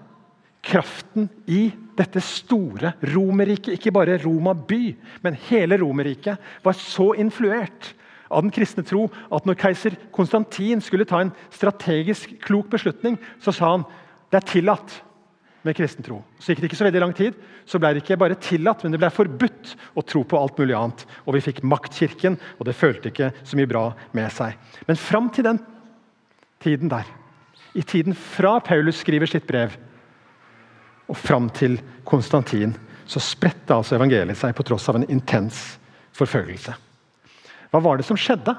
kraften 0.65 1.29
i 1.45 1.67
dette 1.97 2.21
store 2.23 2.95
Romerriket. 3.13 3.77
Ikke 3.77 3.93
bare 3.95 4.17
Roma 4.23 4.55
by, 4.57 4.95
men 5.23 5.37
hele 5.47 5.79
Romerriket 5.81 6.41
var 6.65 6.77
så 6.79 7.13
influert 7.19 7.93
av 8.29 8.41
den 8.41 8.53
kristne 8.53 8.83
tro 8.85 9.05
at 9.33 9.45
når 9.45 9.59
keiser 9.61 9.97
Konstantin 10.15 10.81
skulle 10.83 11.05
ta 11.07 11.21
en 11.21 11.33
strategisk 11.53 12.33
klok 12.43 12.71
beslutning, 12.73 13.19
så 13.39 13.53
sa 13.53 13.75
han 13.75 13.85
det 14.33 14.41
er 14.41 14.49
tillatt 14.49 14.95
med 15.65 15.77
kristen 15.77 16.05
tro. 16.05 16.19
Så 16.37 16.51
gikk 16.51 16.61
det 16.61 16.69
ikke 16.69 16.77
så 16.77 16.85
veldig 16.87 17.01
lang 17.01 17.13
tid, 17.17 17.37
så 17.65 17.79
ble 17.81 17.93
det 17.93 18.03
ikke 18.03 18.19
bare 18.21 18.37
tillatt, 18.41 18.83
men 18.83 18.93
det 18.93 19.01
ble 19.01 19.09
forbudt 19.13 19.73
å 19.97 20.03
tro 20.05 20.21
på 20.27 20.37
alt 20.37 20.59
mulig 20.61 20.75
annet. 20.77 21.05
Og 21.25 21.37
vi 21.37 21.45
fikk 21.45 21.63
maktkirken, 21.65 22.37
og 22.59 22.67
det 22.67 22.77
følte 22.77 23.09
ikke 23.09 23.31
så 23.41 23.57
mye 23.57 23.69
bra 23.69 23.85
med 24.17 24.33
seg. 24.33 24.57
Men 24.89 24.99
fram 25.01 25.31
til 25.33 25.47
den 25.47 25.61
tiden 26.61 26.91
der 26.91 27.09
i 27.75 27.83
tiden 27.83 28.15
fra 28.15 28.57
Paulus 28.63 29.01
skriver 29.03 29.27
sitt 29.27 29.47
brev 29.49 29.73
og 31.07 31.17
fram 31.17 31.49
til 31.53 31.77
Konstantin, 32.07 32.73
så 33.05 33.21
spredte 33.21 33.75
altså 33.75 33.97
evangeliet 33.97 34.37
seg 34.39 34.55
på 34.57 34.65
tross 34.65 34.87
av 34.89 34.99
en 34.99 35.07
intens 35.11 35.77
forfølgelse. 36.17 36.73
Hva 37.69 37.81
var 37.83 37.99
det 37.99 38.07
som 38.07 38.17
skjedde? 38.17 38.55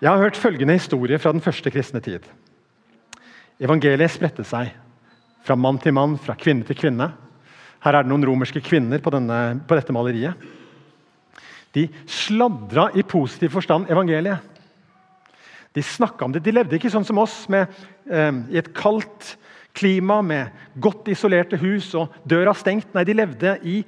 Jeg 0.00 0.08
har 0.08 0.22
hørt 0.22 0.38
følgende 0.40 0.78
historie 0.78 1.18
fra 1.20 1.32
den 1.34 1.44
første 1.44 1.70
kristne 1.72 2.00
tid. 2.00 2.24
Evangeliet 3.60 4.14
spredte 4.14 4.46
seg 4.48 4.70
fra 5.44 5.56
mann 5.56 5.80
til 5.80 5.92
mann, 5.96 6.16
fra 6.20 6.36
kvinne 6.40 6.64
til 6.64 6.78
kvinne. 6.78 7.10
Her 7.84 7.96
er 7.96 8.04
det 8.04 8.12
noen 8.12 8.24
romerske 8.28 8.62
kvinner 8.64 9.00
på, 9.00 9.12
denne, 9.12 9.60
på 9.68 9.76
dette 9.76 9.92
maleriet. 9.92 10.48
De 11.76 11.86
sladra 12.08 12.88
i 12.96 13.04
positiv 13.06 13.52
forstand 13.54 13.90
evangeliet. 13.92 14.40
De 15.76 15.84
snakka 15.84 16.26
om 16.26 16.32
det. 16.34 16.42
De 16.42 16.54
levde 16.54 16.78
ikke 16.78 16.90
sånn 16.90 17.06
som 17.06 17.20
oss, 17.22 17.44
med, 17.52 17.70
eh, 18.10 18.32
i 18.50 18.58
et 18.58 18.72
kaldt 18.74 19.36
klima 19.76 20.20
med 20.22 20.50
godt 20.82 21.08
isolerte 21.12 21.58
hus 21.60 21.92
og 21.98 22.14
døra 22.28 22.54
stengt. 22.56 22.90
Nei, 22.94 23.04
de 23.06 23.16
levde 23.16 23.56
i 23.66 23.80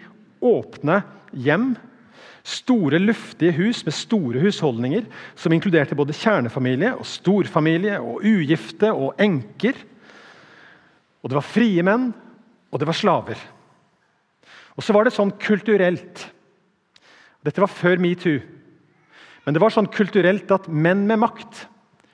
åpne 0.42 1.00
hjem. 1.32 1.72
Store, 2.42 2.98
luftige 2.98 3.54
hus 3.54 3.84
med 3.86 3.94
store 3.94 4.42
husholdninger 4.42 5.06
som 5.38 5.54
inkluderte 5.54 5.98
både 5.98 6.16
kjernefamilie 6.16 6.90
og 6.96 7.06
storfamilie 7.06 8.00
og 8.02 8.24
ugifte 8.26 8.90
og 8.90 9.20
enker. 9.22 9.78
Og 11.22 11.30
det 11.30 11.38
var 11.38 11.46
frie 11.46 11.84
menn, 11.86 12.10
og 12.72 12.82
det 12.82 12.88
var 12.88 12.98
slaver. 12.98 13.44
Og 14.74 14.82
så 14.82 14.94
var 14.96 15.06
det 15.06 15.14
sånn 15.14 15.34
kulturelt 15.42 16.28
Dette 17.42 17.58
var 17.58 17.70
før 17.74 17.98
metoo. 17.98 18.36
Men 19.42 19.54
det 19.54 19.58
var 19.58 19.74
sånn 19.74 19.88
kulturelt 19.90 20.50
at 20.54 20.68
menn 20.70 21.02
med 21.08 21.18
makt 21.18 21.64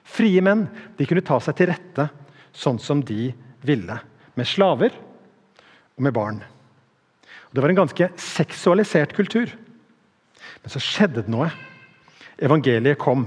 Frie 0.08 0.40
menn 0.40 0.64
de 0.96 1.04
kunne 1.04 1.24
ta 1.24 1.36
seg 1.42 1.58
til 1.58 1.68
rette 1.68 2.08
sånn 2.56 2.78
som 2.80 3.02
de 3.04 3.28
ville. 3.66 3.98
Med 4.38 4.46
slaver 4.46 4.94
og 5.96 6.04
med 6.04 6.14
barn. 6.14 6.42
Og 7.48 7.56
det 7.56 7.64
var 7.64 7.72
en 7.72 7.80
ganske 7.80 8.10
seksualisert 8.20 9.14
kultur. 9.16 9.50
Men 10.62 10.72
så 10.72 10.82
skjedde 10.82 11.24
det 11.24 11.32
noe. 11.32 11.48
Evangeliet 12.38 13.00
kom, 13.00 13.24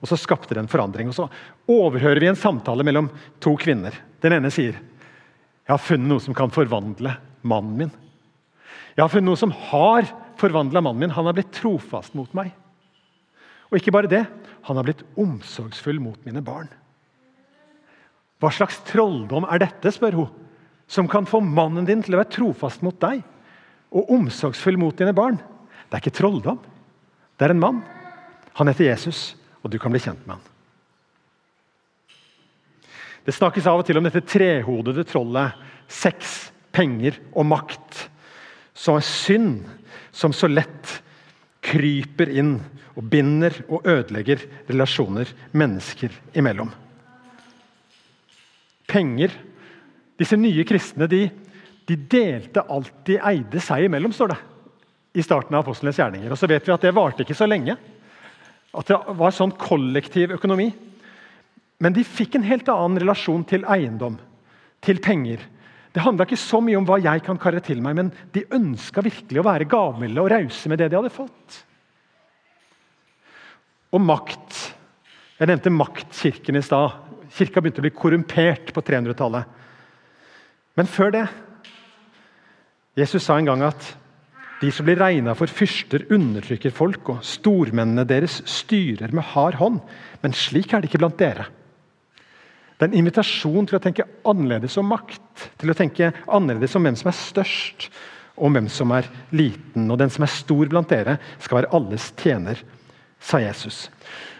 og 0.00 0.08
så 0.08 0.16
skapte 0.20 0.54
det 0.54 0.62
en 0.62 0.70
forandring. 0.70 1.10
Og 1.10 1.16
Så 1.16 1.28
overhører 1.70 2.22
vi 2.22 2.30
en 2.30 2.38
samtale 2.38 2.86
mellom 2.86 3.10
to 3.44 3.56
kvinner. 3.60 3.96
Den 4.24 4.38
ene 4.38 4.52
sier 4.52 4.78
jeg 5.64 5.72
har 5.72 5.80
funnet 5.80 6.10
noe 6.10 6.20
som 6.20 6.36
kan 6.36 6.52
forvandle 6.52 7.14
mannen 7.48 7.76
min. 7.78 7.92
Jeg 8.94 9.00
har 9.00 9.08
funnet 9.08 9.30
noe 9.30 9.40
som 9.40 9.52
har 9.72 10.04
forvandla 10.36 10.82
mannen 10.84 11.06
min. 11.06 11.14
Han 11.16 11.24
har 11.24 11.36
blitt 11.36 11.54
trofast 11.56 12.12
mot 12.18 12.28
meg. 12.36 12.52
Og 13.72 13.80
ikke 13.80 13.94
bare 13.96 14.10
det, 14.10 14.26
han 14.68 14.76
har 14.76 14.84
blitt 14.84 15.02
omsorgsfull 15.18 15.96
mot 16.04 16.20
mine 16.28 16.42
barn. 16.44 16.68
Hva 18.42 18.50
slags 18.52 18.80
trolldom 18.88 19.46
er 19.48 19.62
dette, 19.62 19.92
spør 19.94 20.18
hun, 20.18 20.32
som 20.90 21.08
kan 21.08 21.26
få 21.28 21.40
mannen 21.44 21.86
din 21.88 22.02
til 22.04 22.16
å 22.16 22.20
være 22.20 22.34
trofast 22.34 22.82
mot 22.84 22.96
deg 23.00 23.22
og 23.94 24.10
omsorgsfull 24.12 24.78
mot 24.80 24.96
dine 24.98 25.14
barn? 25.16 25.38
Det 25.88 25.96
er 25.96 26.02
ikke 26.02 26.18
trolldom. 26.18 26.58
Det 27.38 27.46
er 27.46 27.54
en 27.54 27.62
mann. 27.62 27.80
Han 28.58 28.70
heter 28.70 28.90
Jesus, 28.90 29.34
og 29.62 29.72
du 29.72 29.78
kan 29.82 29.94
bli 29.94 30.02
kjent 30.02 30.26
med 30.26 30.36
han. 30.36 30.50
Det 33.24 33.32
snakkes 33.32 33.66
av 33.70 33.80
og 33.80 33.86
til 33.88 33.98
om 33.98 34.04
dette 34.04 34.20
trehodede 34.28 35.06
trollet 35.08 35.56
sex, 35.88 36.50
penger 36.74 37.16
og 37.32 37.46
makt. 37.48 38.04
Som 38.76 38.98
er 38.98 39.06
synd 39.06 39.64
som 40.14 40.34
så 40.36 40.50
lett 40.50 40.98
kryper 41.64 42.30
inn 42.30 42.58
og 42.94 43.06
binder 43.10 43.56
og 43.66 43.86
ødelegger 43.88 44.42
relasjoner 44.68 45.30
mennesker 45.56 46.12
imellom. 46.36 46.70
Penger 48.94 49.34
Disse 50.20 50.38
nye 50.38 50.62
kristne 50.66 51.08
de, 51.10 51.24
de 51.88 51.96
delte 51.98 52.62
alt 52.70 52.92
de 53.08 53.16
eide 53.18 53.58
seg 53.62 53.88
imellom, 53.88 54.12
står 54.14 54.30
det 54.30 54.36
i 55.18 55.24
starten 55.26 55.56
av 55.56 55.64
apostlenes 55.64 55.98
gjerninger. 55.98 56.30
Og 56.30 56.38
så 56.38 56.46
vet 56.50 56.62
vi 56.62 56.72
at 56.74 56.84
Det 56.86 56.92
varte 56.94 57.24
ikke 57.24 57.34
så 57.34 57.48
lenge. 57.50 57.74
At 58.74 58.90
det 58.90 58.98
var 59.18 59.34
sånn 59.34 59.56
kollektiv 59.58 60.36
økonomi. 60.36 60.68
Men 61.82 61.94
de 61.98 62.06
fikk 62.06 62.38
en 62.38 62.46
helt 62.46 62.70
annen 62.70 63.02
relasjon 63.02 63.42
til 63.50 63.66
eiendom, 63.66 64.20
til 64.82 65.02
penger. 65.02 65.42
Det 65.94 66.02
handla 66.06 66.26
ikke 66.26 66.38
så 66.38 66.62
mye 66.62 66.78
om 66.78 66.86
hva 66.86 67.00
jeg 67.02 67.26
kan 67.26 67.38
karre 67.42 67.62
til 67.62 67.82
meg, 67.82 67.98
men 67.98 68.14
de 68.34 68.46
ønska 68.54 69.02
virkelig 69.02 69.42
å 69.42 69.46
være 69.50 69.70
gavmilde 69.70 70.22
og 70.22 70.30
rause 70.30 70.70
med 70.70 70.78
det 70.78 70.92
de 70.94 71.02
hadde 71.02 71.14
fått 71.14 71.64
og 73.94 74.02
makt. 74.02 74.56
Jeg 75.38 75.50
nevnte 75.50 75.70
maktkirken 75.70 76.58
i 76.58 76.62
stad. 76.64 76.94
Kirka 77.34 77.62
begynte 77.62 77.82
å 77.82 77.86
bli 77.86 77.94
korrumpert 77.94 78.70
på 78.74 78.82
300-tallet. 78.84 79.60
Men 80.78 80.90
før 80.90 81.12
det 81.14 81.24
Jesus 82.98 83.24
sa 83.26 83.38
en 83.38 83.48
gang 83.48 83.64
at 83.66 83.94
de 84.60 84.70
som 84.72 84.86
blir 84.86 85.00
regna 85.00 85.34
for 85.36 85.50
fyrster, 85.50 86.06
undertrykker 86.14 86.72
folk, 86.72 87.10
og 87.10 87.24
stormennene 87.26 88.06
deres 88.08 88.38
styrer 88.48 89.12
med 89.12 89.26
hard 89.34 89.58
hånd. 89.58 89.80
Men 90.22 90.36
slik 90.38 90.72
er 90.72 90.80
det 90.80 90.88
ikke 90.88 91.02
blant 91.02 91.18
dere. 91.20 91.48
Det 92.74 92.86
er 92.86 92.92
en 92.92 93.00
invitasjon 93.02 93.66
til 93.68 93.78
å 93.78 93.82
tenke 93.82 94.06
annerledes 94.26 94.78
om 94.80 94.88
makt. 94.90 95.48
Til 95.60 95.74
å 95.74 95.76
tenke 95.76 96.12
annerledes 96.24 96.74
om 96.78 96.86
hvem 96.86 96.96
som 96.98 97.10
er 97.10 97.18
størst, 97.18 97.88
og 98.34 98.54
hvem 98.54 98.70
som 98.72 98.94
er 98.94 99.10
liten. 99.34 99.90
Og 99.90 99.98
den 100.00 100.10
som 100.10 100.24
er 100.26 100.32
stor 100.32 100.70
blant 100.70 100.90
dere, 100.90 101.18
skal 101.42 101.60
være 101.60 101.74
alles 101.76 102.08
tjener 102.22 102.62
sa 103.24 103.40
Jesus. 103.40 103.90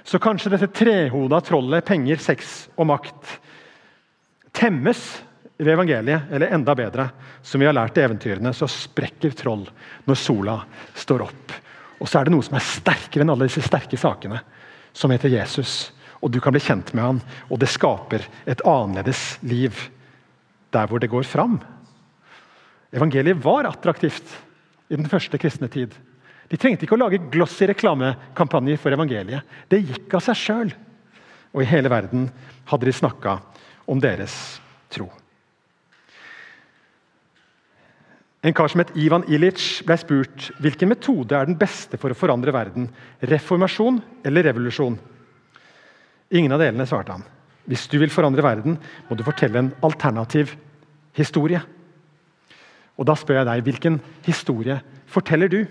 Så 0.05 0.21
kanskje 0.21 0.53
dette 0.53 0.69
trehoda 0.77 1.41
trollet 1.41 1.87
penger, 1.89 2.21
sex 2.21 2.69
og 2.77 2.91
makt 2.91 3.39
temmes 4.55 5.01
ved 5.57 5.73
evangeliet, 5.73 6.29
eller 6.31 6.53
enda 6.53 6.75
bedre, 6.77 7.09
som 7.43 7.63
vi 7.63 7.67
har 7.67 7.77
lært 7.77 7.97
i 7.97 8.05
eventyrene, 8.05 8.53
så 8.53 8.69
sprekker 8.69 9.33
troll 9.39 9.65
når 10.05 10.21
sola 10.21 10.59
står 10.99 11.25
opp. 11.25 11.55
Og 12.03 12.11
så 12.11 12.21
er 12.21 12.29
det 12.29 12.35
noe 12.35 12.45
som 12.45 12.59
er 12.59 12.67
sterkere 12.67 13.25
enn 13.25 13.33
alle 13.33 13.49
disse 13.49 13.65
sterke 13.65 13.99
sakene, 13.99 14.43
som 14.93 15.15
heter 15.15 15.33
Jesus. 15.33 15.93
Og 16.21 16.33
du 16.35 16.41
kan 16.43 16.53
bli 16.55 16.63
kjent 16.63 16.93
med 16.93 17.05
han, 17.05 17.21
og 17.49 17.61
det 17.63 17.73
skaper 17.73 18.27
et 18.51 18.63
annerledes 18.69 19.39
liv 19.47 19.79
der 20.75 20.91
hvor 20.91 21.01
det 21.01 21.13
går 21.13 21.25
fram. 21.29 21.61
Evangeliet 22.95 23.41
var 23.43 23.71
attraktivt 23.71 24.37
i 24.91 24.99
den 24.99 25.09
første 25.09 25.39
kristne 25.41 25.71
tid. 25.73 25.95
De 26.55 26.61
trengte 26.63 26.87
ikke 26.87 26.95
å 26.95 27.01
lage 27.03 27.19
glossy 27.35 27.67
reklamekampanjer 27.67 28.79
for 28.79 28.95
evangeliet. 28.95 29.43
Det 29.67 29.81
gikk 29.83 30.15
av 30.15 30.23
seg 30.23 30.39
sjøl. 30.39 30.71
Og 31.51 31.65
i 31.65 31.67
hele 31.67 31.91
verden 31.91 32.29
hadde 32.71 32.87
de 32.87 32.95
snakka 32.95 33.41
om 33.91 33.99
deres 33.99 34.37
tro. 34.95 35.09
En 38.45 38.55
kar 38.55 38.71
som 38.71 38.85
het 38.85 38.95
Ivan 39.01 39.27
Ilic 39.27 39.83
ble 39.89 39.99
spurt 39.99 40.51
hvilken 40.63 40.93
metode 40.93 41.35
er 41.35 41.49
den 41.49 41.59
beste 41.59 41.99
for 41.99 42.15
å 42.15 42.19
forandre 42.19 42.55
verden. 42.55 42.87
Reformasjon 43.25 43.99
eller 44.23 44.47
revolusjon? 44.47 44.99
Ingen 46.39 46.55
av 46.55 46.63
delene, 46.63 46.87
svarte 46.87 47.17
han. 47.17 47.25
Hvis 47.67 47.89
du 47.91 47.99
vil 47.99 48.13
forandre 48.15 48.45
verden, 48.47 48.77
må 49.09 49.17
du 49.17 49.27
fortelle 49.27 49.59
en 49.59 49.75
alternativ 49.83 50.55
historie. 51.19 51.63
Og 52.95 53.09
Da 53.09 53.17
spør 53.19 53.41
jeg 53.41 53.49
deg 53.49 53.65
hvilken 53.67 54.05
historie 54.29 54.85
forteller 55.11 55.51
du? 55.51 55.65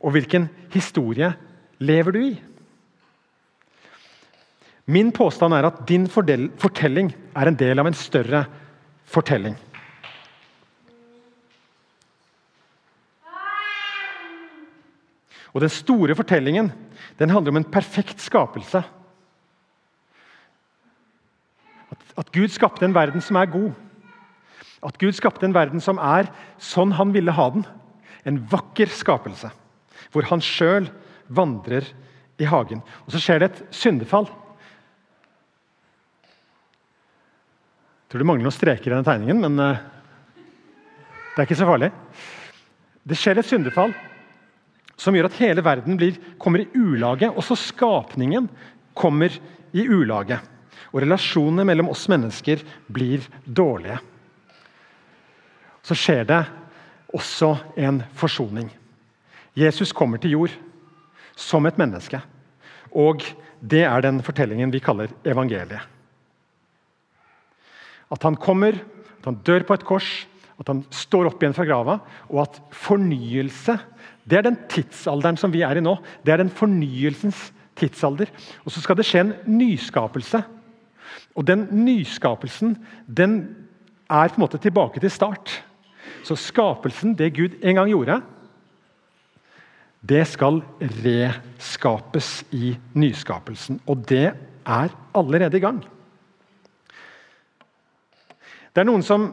Og 0.00 0.12
hvilken 0.14 0.48
historie 0.72 1.32
lever 1.78 2.12
du 2.12 2.20
i? 2.20 2.34
Min 4.86 5.10
påstand 5.12 5.54
er 5.54 5.66
at 5.66 5.80
din 5.88 6.06
fortelling 6.06 7.10
er 7.34 7.48
en 7.48 7.58
del 7.58 7.82
av 7.82 7.88
en 7.88 7.96
større 7.96 8.44
fortelling. 9.10 9.56
Og 15.56 15.62
Den 15.64 15.72
store 15.72 16.14
fortellingen 16.14 16.70
den 17.18 17.30
handler 17.32 17.54
om 17.54 17.56
en 17.56 17.72
perfekt 17.72 18.20
skapelse. 18.20 18.82
At, 21.90 22.02
at, 22.18 22.32
Gud 22.32 22.52
skapte 22.52 22.84
en 22.84 22.94
verden 22.94 23.24
som 23.24 23.36
er 23.40 23.48
god. 23.48 23.72
At 24.84 24.98
Gud 25.00 25.16
skapte 25.16 25.46
en 25.46 25.54
verden 25.54 25.80
som 25.80 25.96
er 25.96 26.28
sånn 26.60 26.92
han 26.98 27.14
ville 27.14 27.32
ha 27.32 27.48
den. 27.54 27.64
En 28.28 28.42
vakker 28.52 28.90
skapelse, 28.92 29.48
hvor 30.16 30.28
han 30.30 30.40
sjøl 30.40 30.88
vandrer 31.28 31.84
i 32.40 32.48
hagen. 32.48 32.80
Og 33.04 33.12
Så 33.12 33.20
skjer 33.20 33.42
det 33.42 33.50
et 33.50 33.62
syndefall. 33.74 34.28
Jeg 38.06 38.14
tror 38.14 38.22
det 38.22 38.28
mangler 38.28 38.46
noen 38.46 38.54
streker 38.54 38.88
i 38.88 38.94
denne 38.94 39.04
tegningen, 39.04 39.40
men 39.42 39.60
uh, 39.60 39.76
det 41.34 41.42
er 41.42 41.48
ikke 41.48 41.58
så 41.58 41.68
farlig. 41.68 41.90
Det 43.06 43.18
skjer 43.18 43.42
et 43.42 43.48
syndefall 43.48 43.92
som 44.96 45.14
gjør 45.14 45.28
at 45.28 45.38
hele 45.42 45.64
verden 45.64 45.98
blir, 46.00 46.16
kommer 46.40 46.62
i 46.62 46.68
ulage. 46.72 47.28
Også 47.28 47.58
skapningen 47.60 48.48
kommer 48.96 49.34
i 49.76 49.84
ulage. 49.84 50.38
Og 50.94 51.02
relasjonene 51.04 51.66
mellom 51.68 51.90
oss 51.92 52.06
mennesker 52.08 52.62
blir 52.88 53.26
dårlige. 53.44 53.98
Så 55.84 55.98
skjer 55.98 56.24
det 56.30 56.40
også 57.14 57.52
en 57.76 58.00
forsoning. 58.16 58.70
Jesus 59.56 59.92
kommer 59.96 60.20
til 60.20 60.36
jord 60.36 60.54
som 61.36 61.66
et 61.66 61.78
menneske. 61.80 62.20
Og 62.92 63.24
det 63.60 63.84
er 63.88 64.04
den 64.04 64.22
fortellingen 64.24 64.72
vi 64.72 64.82
kaller 64.84 65.12
evangeliet. 65.24 65.80
At 68.12 68.22
han 68.22 68.36
kommer, 68.38 68.76
at 69.18 69.24
han 69.24 69.40
dør 69.46 69.64
på 69.66 69.74
et 69.74 69.84
kors, 69.86 70.10
at 70.60 70.68
han 70.70 70.84
står 70.94 71.28
opp 71.28 71.42
igjen 71.42 71.56
fra 71.56 71.66
grava, 71.68 71.98
og 72.30 72.44
at 72.46 72.60
fornyelse 72.72 73.74
det 74.26 74.40
er 74.40 74.46
den 74.48 74.58
tidsalderen 74.70 75.38
som 75.38 75.52
vi 75.54 75.62
er 75.62 75.78
i 75.78 75.84
nå. 75.84 75.94
Det 76.26 76.34
er 76.34 76.42
den 76.42 76.50
fornyelsens 76.50 77.50
tidsalder. 77.78 78.30
Og 78.64 78.74
så 78.74 78.82
skal 78.82 78.98
det 78.98 79.06
skje 79.06 79.22
en 79.22 79.34
nyskapelse. 79.46 80.40
Og 81.38 81.46
den 81.46 81.66
nyskapelsen 81.84 82.74
den 83.06 83.38
er 84.10 84.32
på 84.32 84.40
en 84.40 84.42
måte 84.42 84.58
tilbake 84.62 85.02
til 85.02 85.12
start. 85.12 85.60
Så 86.26 86.34
skapelsen, 86.38 87.14
det 87.14 87.36
Gud 87.36 87.54
en 87.62 87.78
gang 87.78 87.90
gjorde, 87.92 88.18
det 90.06 90.22
skal 90.28 90.60
reskapes 90.80 92.44
i 92.54 92.74
nyskapelsen. 92.94 93.80
Og 93.90 94.04
det 94.08 94.28
er 94.30 94.94
allerede 95.16 95.58
i 95.58 95.62
gang. 95.62 95.80
Det 98.74 98.82
er 98.82 98.88
noen 98.88 99.04
som 99.06 99.30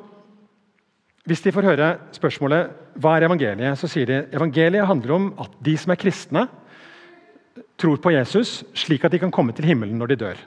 hvis 1.27 1.43
de 1.43 1.53
får 1.55 1.67
høre 1.67 1.89
spørsmålet 2.15 2.99
hva 2.99 3.13
er 3.15 3.25
evangeliet, 3.29 3.79
så 3.79 3.87
sier 3.87 4.09
de 4.09 4.17
evangeliet 4.35 4.87
handler 4.87 5.15
om 5.15 5.29
at 5.39 5.53
de 5.63 5.75
som 5.79 5.93
er 5.93 5.99
kristne, 5.99 6.47
tror 7.79 7.99
på 8.01 8.12
Jesus 8.13 8.62
slik 8.77 9.05
at 9.05 9.13
de 9.13 9.21
kan 9.21 9.31
komme 9.33 9.53
til 9.55 9.67
himmelen 9.67 9.97
når 9.99 10.13
de 10.13 10.19
dør. 10.23 10.41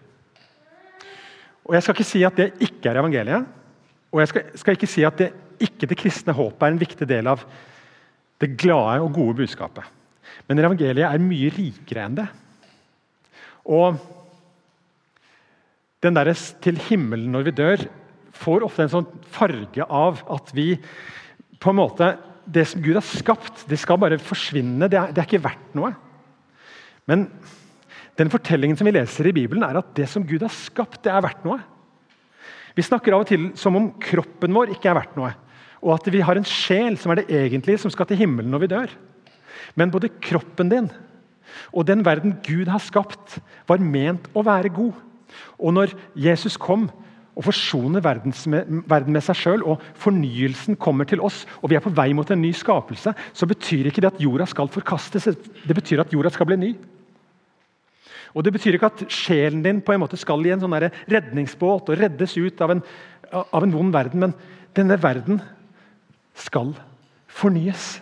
Og 1.66 1.74
Jeg 1.74 1.82
skal 1.82 1.96
ikke 1.96 2.08
si 2.08 2.22
at 2.24 2.36
det 2.38 2.52
ikke 2.62 2.90
er 2.90 3.00
evangeliet, 3.00 3.46
og 4.12 4.20
jeg 4.20 4.28
skal, 4.30 4.44
skal 4.54 4.76
ikke 4.76 4.90
si 4.90 5.04
at 5.04 5.18
det 5.18 5.32
ikke 5.60 5.88
det 5.88 5.98
kristne 5.98 6.34
håpet 6.36 6.62
er 6.62 6.74
en 6.74 6.80
viktig 6.80 7.08
del 7.08 7.26
av 7.26 7.42
det 8.40 8.52
glade 8.60 9.00
og 9.00 9.14
gode 9.16 9.38
budskapet. 9.40 9.84
Men 10.46 10.62
evangeliet 10.62 11.06
er 11.08 11.22
mye 11.22 11.50
rikere 11.54 12.06
enn 12.06 12.18
det. 12.20 12.26
Og 13.66 13.98
den 16.04 16.14
derre 16.14 16.34
'til 16.34 16.78
himmelen 16.88 17.32
når 17.32 17.48
vi 17.48 17.58
dør' 17.58 17.88
får 18.36 18.62
ofte 18.62 18.82
en 18.84 18.92
sånn 18.92 19.06
farge 19.32 19.82
av 19.82 20.22
at 20.30 20.52
vi 20.54 20.76
på 21.58 21.70
en 21.70 21.80
måte, 21.82 22.18
Det 22.46 22.62
som 22.62 22.80
Gud 22.80 22.94
har 22.94 23.02
skapt, 23.02 23.66
det 23.66 23.76
skal 23.76 23.98
bare 23.98 24.20
forsvinne. 24.22 24.86
Det 24.86 24.94
er, 24.94 25.10
det 25.10 25.18
er 25.18 25.26
ikke 25.26 25.42
verdt 25.42 25.72
noe. 25.74 25.96
Men 27.04 27.26
den 28.14 28.30
fortellingen 28.30 28.76
som 28.78 28.86
vi 28.86 28.92
leser 28.92 29.26
i 29.26 29.32
Bibelen, 29.32 29.64
er 29.66 29.80
at 29.80 29.88
det 29.96 30.06
som 30.08 30.22
Gud 30.22 30.44
har 30.46 30.54
skapt, 30.54 31.02
det 31.02 31.10
er 31.10 31.24
verdt 31.24 31.42
noe. 31.42 31.58
Vi 32.76 32.84
snakker 32.86 33.16
av 33.16 33.24
og 33.24 33.26
til 33.26 33.48
som 33.58 33.74
om 33.74 33.88
kroppen 33.98 34.54
vår 34.54 34.76
ikke 34.76 34.92
er 34.92 34.98
verdt 35.00 35.18
noe. 35.18 35.32
Og 35.82 35.96
at 35.96 36.06
vi 36.06 36.22
har 36.22 36.38
en 36.38 36.46
sjel 36.46 36.94
som 37.00 37.10
er 37.10 37.24
det 37.24 37.34
egentlige, 37.34 37.82
som 37.82 37.90
skal 37.90 38.06
til 38.06 38.22
himmelen 38.22 38.54
når 38.54 38.62
vi 38.62 38.70
dør. 38.70 38.94
Men 39.74 39.92
både 39.94 40.12
kroppen 40.22 40.72
din 40.72 40.88
og 41.72 41.86
den 41.88 42.04
verden 42.04 42.36
Gud 42.44 42.68
har 42.68 42.82
skapt, 42.82 43.38
var 43.68 43.82
ment 43.82 44.28
å 44.36 44.44
være 44.46 44.72
god. 44.74 44.94
Og 45.58 45.74
når 45.74 45.94
Jesus 46.18 46.56
kom, 46.60 46.88
og 47.36 47.44
forsoner 47.44 48.00
verden 48.00 48.32
med 49.12 49.24
seg 49.24 49.36
sjøl, 49.36 49.64
og 49.68 49.82
fornyelsen 50.00 50.78
kommer 50.80 51.08
til 51.08 51.20
oss, 51.24 51.42
og 51.60 51.68
vi 51.68 51.76
er 51.76 51.84
på 51.84 51.92
vei 51.92 52.08
mot 52.16 52.30
en 52.32 52.40
ny 52.40 52.52
skapelse, 52.56 53.12
så 53.12 53.48
betyr 53.48 53.90
ikke 53.90 54.00
det 54.04 54.14
at 54.14 54.22
jorda 54.24 54.46
skal 54.48 54.70
forkastes. 54.72 55.28
Det 55.28 55.76
betyr 55.76 56.00
at 56.00 56.14
jorda 56.16 56.32
skal 56.32 56.48
bli 56.48 56.60
ny. 56.62 56.70
Og 58.36 58.44
Det 58.44 58.52
betyr 58.52 58.76
ikke 58.76 58.88
at 58.92 59.04
sjelen 59.12 59.62
din 59.64 59.80
på 59.80 59.94
en 59.94 60.00
måte 60.02 60.18
skal 60.20 60.44
i 60.44 60.50
en 60.52 60.60
sånn 60.60 60.76
redningsbåt 61.08 61.88
og 61.88 62.00
reddes 62.00 62.34
ut 62.36 62.60
av 62.60 62.74
en, 62.74 62.82
av 63.32 63.64
en 63.64 63.72
vond 63.72 63.92
verden, 63.92 64.26
men 64.26 64.34
denne 64.76 64.98
verden 65.00 65.40
skal 66.36 66.74
fornyes. 67.32 67.96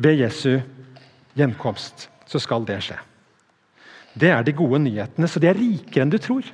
Ved 0.00 0.16
Jesu 0.22 0.60
gjenkomst 1.36 2.08
så 2.30 2.40
skal 2.40 2.64
det 2.64 2.78
skje. 2.86 2.96
Det 4.16 4.30
er 4.32 4.42
de 4.42 4.54
gode 4.56 4.80
nyhetene, 4.82 5.28
så 5.28 5.40
de 5.42 5.50
er 5.50 5.58
rikere 5.58 6.06
enn 6.06 6.12
du 6.12 6.18
tror. 6.22 6.46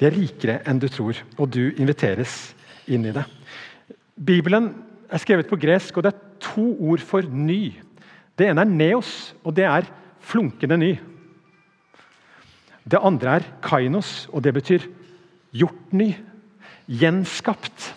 De 0.00 0.08
er 0.08 0.16
rikere 0.16 0.60
enn 0.68 0.80
du 0.80 0.88
tror, 0.90 1.18
og 1.36 1.50
du 1.52 1.70
inviteres 1.76 2.54
inn 2.90 3.04
i 3.06 3.12
det. 3.14 3.26
Bibelen 4.16 4.72
er 5.10 5.20
skrevet 5.20 5.50
på 5.50 5.58
gresk, 5.60 5.96
og 5.96 6.06
det 6.06 6.14
er 6.14 6.26
to 6.42 6.64
ord 6.80 7.04
for 7.04 7.26
ny. 7.28 7.74
Det 8.38 8.48
ene 8.48 8.64
er 8.64 8.72
neos, 8.72 9.34
og 9.44 9.54
det 9.58 9.68
er 9.68 9.88
flunkende 10.24 10.80
ny. 10.80 10.94
Det 12.90 12.98
andre 13.04 13.36
er 13.38 13.48
kainos, 13.62 14.28
og 14.32 14.42
det 14.44 14.54
betyr 14.56 14.88
gjort 15.52 15.92
ny. 15.92 16.14
Gjenskapt. 16.88 17.92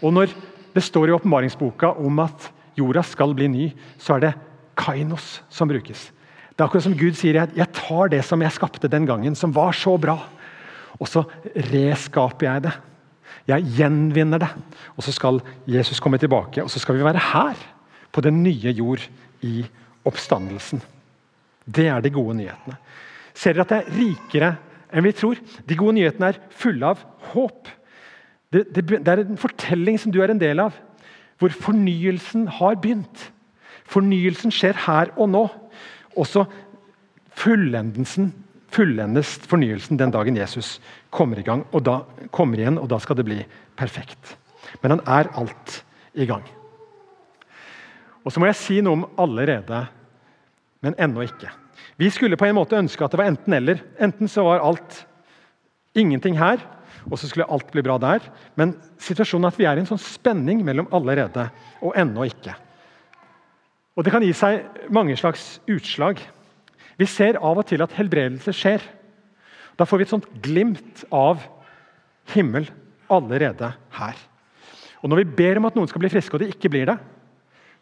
Og 0.00 0.14
når 0.14 0.32
det 0.74 0.82
står 0.82 1.10
i 1.10 1.16
åpenbaringsboka 1.16 1.90
om 2.00 2.22
at 2.22 2.50
jorda 2.78 3.02
skal 3.06 3.34
bli 3.36 3.48
ny, 3.50 3.66
så 3.98 4.16
er 4.16 4.26
det 4.26 4.34
kainos 4.78 5.40
som 5.52 5.70
brukes. 5.70 6.08
Det 6.54 6.62
er 6.62 6.68
akkurat 6.68 6.86
som 6.86 6.96
Gud 6.98 7.16
sier 7.18 7.40
jeg 7.42 7.70
tar 7.74 8.10
det 8.12 8.22
som 8.26 8.42
jeg 8.42 8.54
skapte 8.54 8.90
den 8.90 9.06
gangen, 9.08 9.34
som 9.34 9.54
var 9.54 9.74
så 9.74 9.96
bra. 9.98 10.16
Og 11.02 11.10
så 11.10 11.24
reskaper 11.72 12.46
jeg 12.46 12.66
det. 12.68 12.74
Jeg 13.50 13.66
gjenvinner 13.76 14.40
det. 14.40 14.50
Og 14.94 15.04
så 15.04 15.12
skal 15.12 15.40
Jesus 15.68 16.00
komme 16.00 16.20
tilbake, 16.22 16.62
og 16.62 16.70
så 16.70 16.78
skal 16.82 16.96
vi 16.96 17.06
være 17.06 17.22
her, 17.32 17.58
på 18.14 18.22
den 18.22 18.42
nye 18.44 18.70
jord, 18.70 19.02
i 19.42 19.64
oppstandelsen. 20.06 20.80
Det 21.66 21.88
er 21.90 22.00
de 22.00 22.12
gode 22.14 22.36
nyhetene. 22.38 22.78
Ser 23.34 23.56
dere 23.56 23.66
at 23.66 23.72
det 23.72 23.80
er 23.80 23.98
rikere 23.98 24.50
enn 24.94 25.04
vi 25.04 25.12
tror? 25.16 25.40
De 25.66 25.76
gode 25.76 25.96
nyhetene 25.98 26.30
er 26.30 26.38
fulle 26.54 26.94
av 26.94 27.02
håp. 27.32 27.68
Det, 28.54 28.62
det, 28.70 28.84
det 29.02 29.10
er 29.10 29.24
en 29.24 29.40
fortelling 29.40 29.98
som 29.98 30.14
du 30.14 30.20
er 30.22 30.30
en 30.30 30.40
del 30.40 30.62
av, 30.62 30.76
hvor 31.38 31.54
fornyelsen 31.54 32.46
har 32.60 32.78
begynt. 32.80 33.30
Fornyelsen 33.90 34.52
skjer 34.54 34.78
her 34.86 35.12
og 35.18 35.28
nå. 35.32 35.44
Også 36.16 36.46
fullendes 37.34 38.16
fornyelsen 39.48 39.98
den 39.98 40.12
dagen 40.14 40.38
Jesus 40.38 40.78
kommer 41.14 41.42
gang, 41.42 41.64
da 41.84 42.00
kommer 42.34 42.58
igjen, 42.58 42.78
og 42.78 42.88
da 42.90 42.98
skal 43.02 43.18
det 43.18 43.26
bli 43.26 43.40
perfekt. 43.78 44.36
Men 44.82 44.96
han 44.96 45.04
er 45.06 45.30
alt 45.38 45.82
i 46.14 46.26
gang. 46.26 46.44
Og 48.24 48.32
Så 48.32 48.40
må 48.40 48.48
jeg 48.48 48.56
si 48.56 48.80
noe 48.80 48.96
om 48.96 49.04
allerede, 49.20 49.86
men 50.80 50.96
ennå 50.98 51.26
ikke. 51.26 51.50
Vi 52.00 52.08
skulle 52.10 52.36
på 52.36 52.46
en 52.48 52.56
måte 52.56 52.78
ønske 52.78 53.04
at 53.04 53.12
det 53.12 53.20
var 53.20 53.28
enten-eller. 53.28 53.82
Enten 54.00 54.28
så 54.28 54.42
var 54.46 54.64
alt 54.64 55.04
ingenting 55.94 56.38
her, 56.38 56.58
og 57.10 57.18
så 57.20 57.28
skulle 57.28 57.48
alt 57.52 57.70
bli 57.72 57.82
bra 57.84 57.96
der. 58.00 58.24
Men 58.58 58.74
situasjonen 59.02 59.48
er 59.48 59.54
at 59.54 59.60
vi 59.60 59.66
er 59.68 59.78
i 59.78 59.82
en 59.84 59.90
sånn 59.90 60.02
spenning 60.02 60.62
mellom 60.66 60.88
allerede 60.94 61.48
og 61.84 61.96
ennå 62.00 62.26
ikke. 62.30 62.54
Og 63.94 64.04
Det 64.04 64.12
kan 64.14 64.24
gi 64.24 64.32
seg 64.34 64.88
mange 64.90 65.16
slags 65.18 65.58
utslag. 65.70 66.18
Vi 66.98 67.06
ser 67.10 67.38
av 67.38 67.60
og 67.60 67.66
til 67.68 67.82
at 67.84 67.94
helbredelse 67.94 68.54
skjer. 68.56 68.82
Da 69.78 69.86
får 69.86 70.00
vi 70.00 70.06
et 70.06 70.14
sånt 70.14 70.30
glimt 70.42 71.04
av 71.14 71.42
himmel 72.34 72.66
allerede 73.12 73.74
her. 73.98 74.16
Og 75.02 75.10
Når 75.10 75.22
vi 75.22 75.36
ber 75.42 75.60
om 75.60 75.68
at 75.68 75.76
noen 75.76 75.90
skal 75.90 76.02
bli 76.02 76.10
friske, 76.10 76.34
og 76.34 76.42
de 76.42 76.50
ikke 76.54 76.70
blir 76.72 76.88
det, 76.88 76.98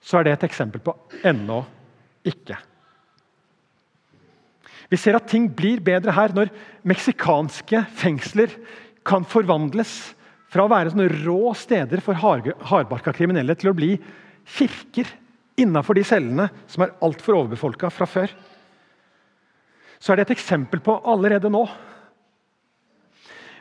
så 0.02 0.18
er 0.18 0.26
det 0.26 0.32
et 0.35 0.48
eksempel 0.48 0.82
på 0.82 0.94
ennå 1.22 1.62
ikke. 2.26 2.58
Vi 4.90 4.98
ser 5.00 5.16
at 5.16 5.28
ting 5.30 5.46
blir 5.48 5.80
bedre 5.80 6.12
her 6.12 6.35
når 6.37 6.50
meksikanske 6.85 7.85
fengsler 7.96 8.50
kan 9.06 9.26
forvandles 9.28 10.12
fra 10.52 10.66
å 10.66 10.70
være 10.70 10.92
sånne 10.92 11.08
rå 11.24 11.54
steder 11.56 12.02
for 12.04 12.18
hardbarka 12.18 13.14
kriminelle 13.16 13.56
til 13.58 13.72
å 13.72 13.76
bli 13.76 13.94
kirker 14.58 15.08
innafor 15.60 15.96
de 15.96 16.04
cellene 16.06 16.48
som 16.70 16.84
er 16.84 16.94
altfor 17.04 17.38
overbefolka 17.40 17.90
fra 17.92 18.08
før. 18.08 18.32
Så 20.02 20.12
er 20.12 20.20
det 20.20 20.28
et 20.28 20.36
eksempel 20.36 20.82
på 20.84 20.98
allerede 21.08 21.50
nå. 21.52 21.62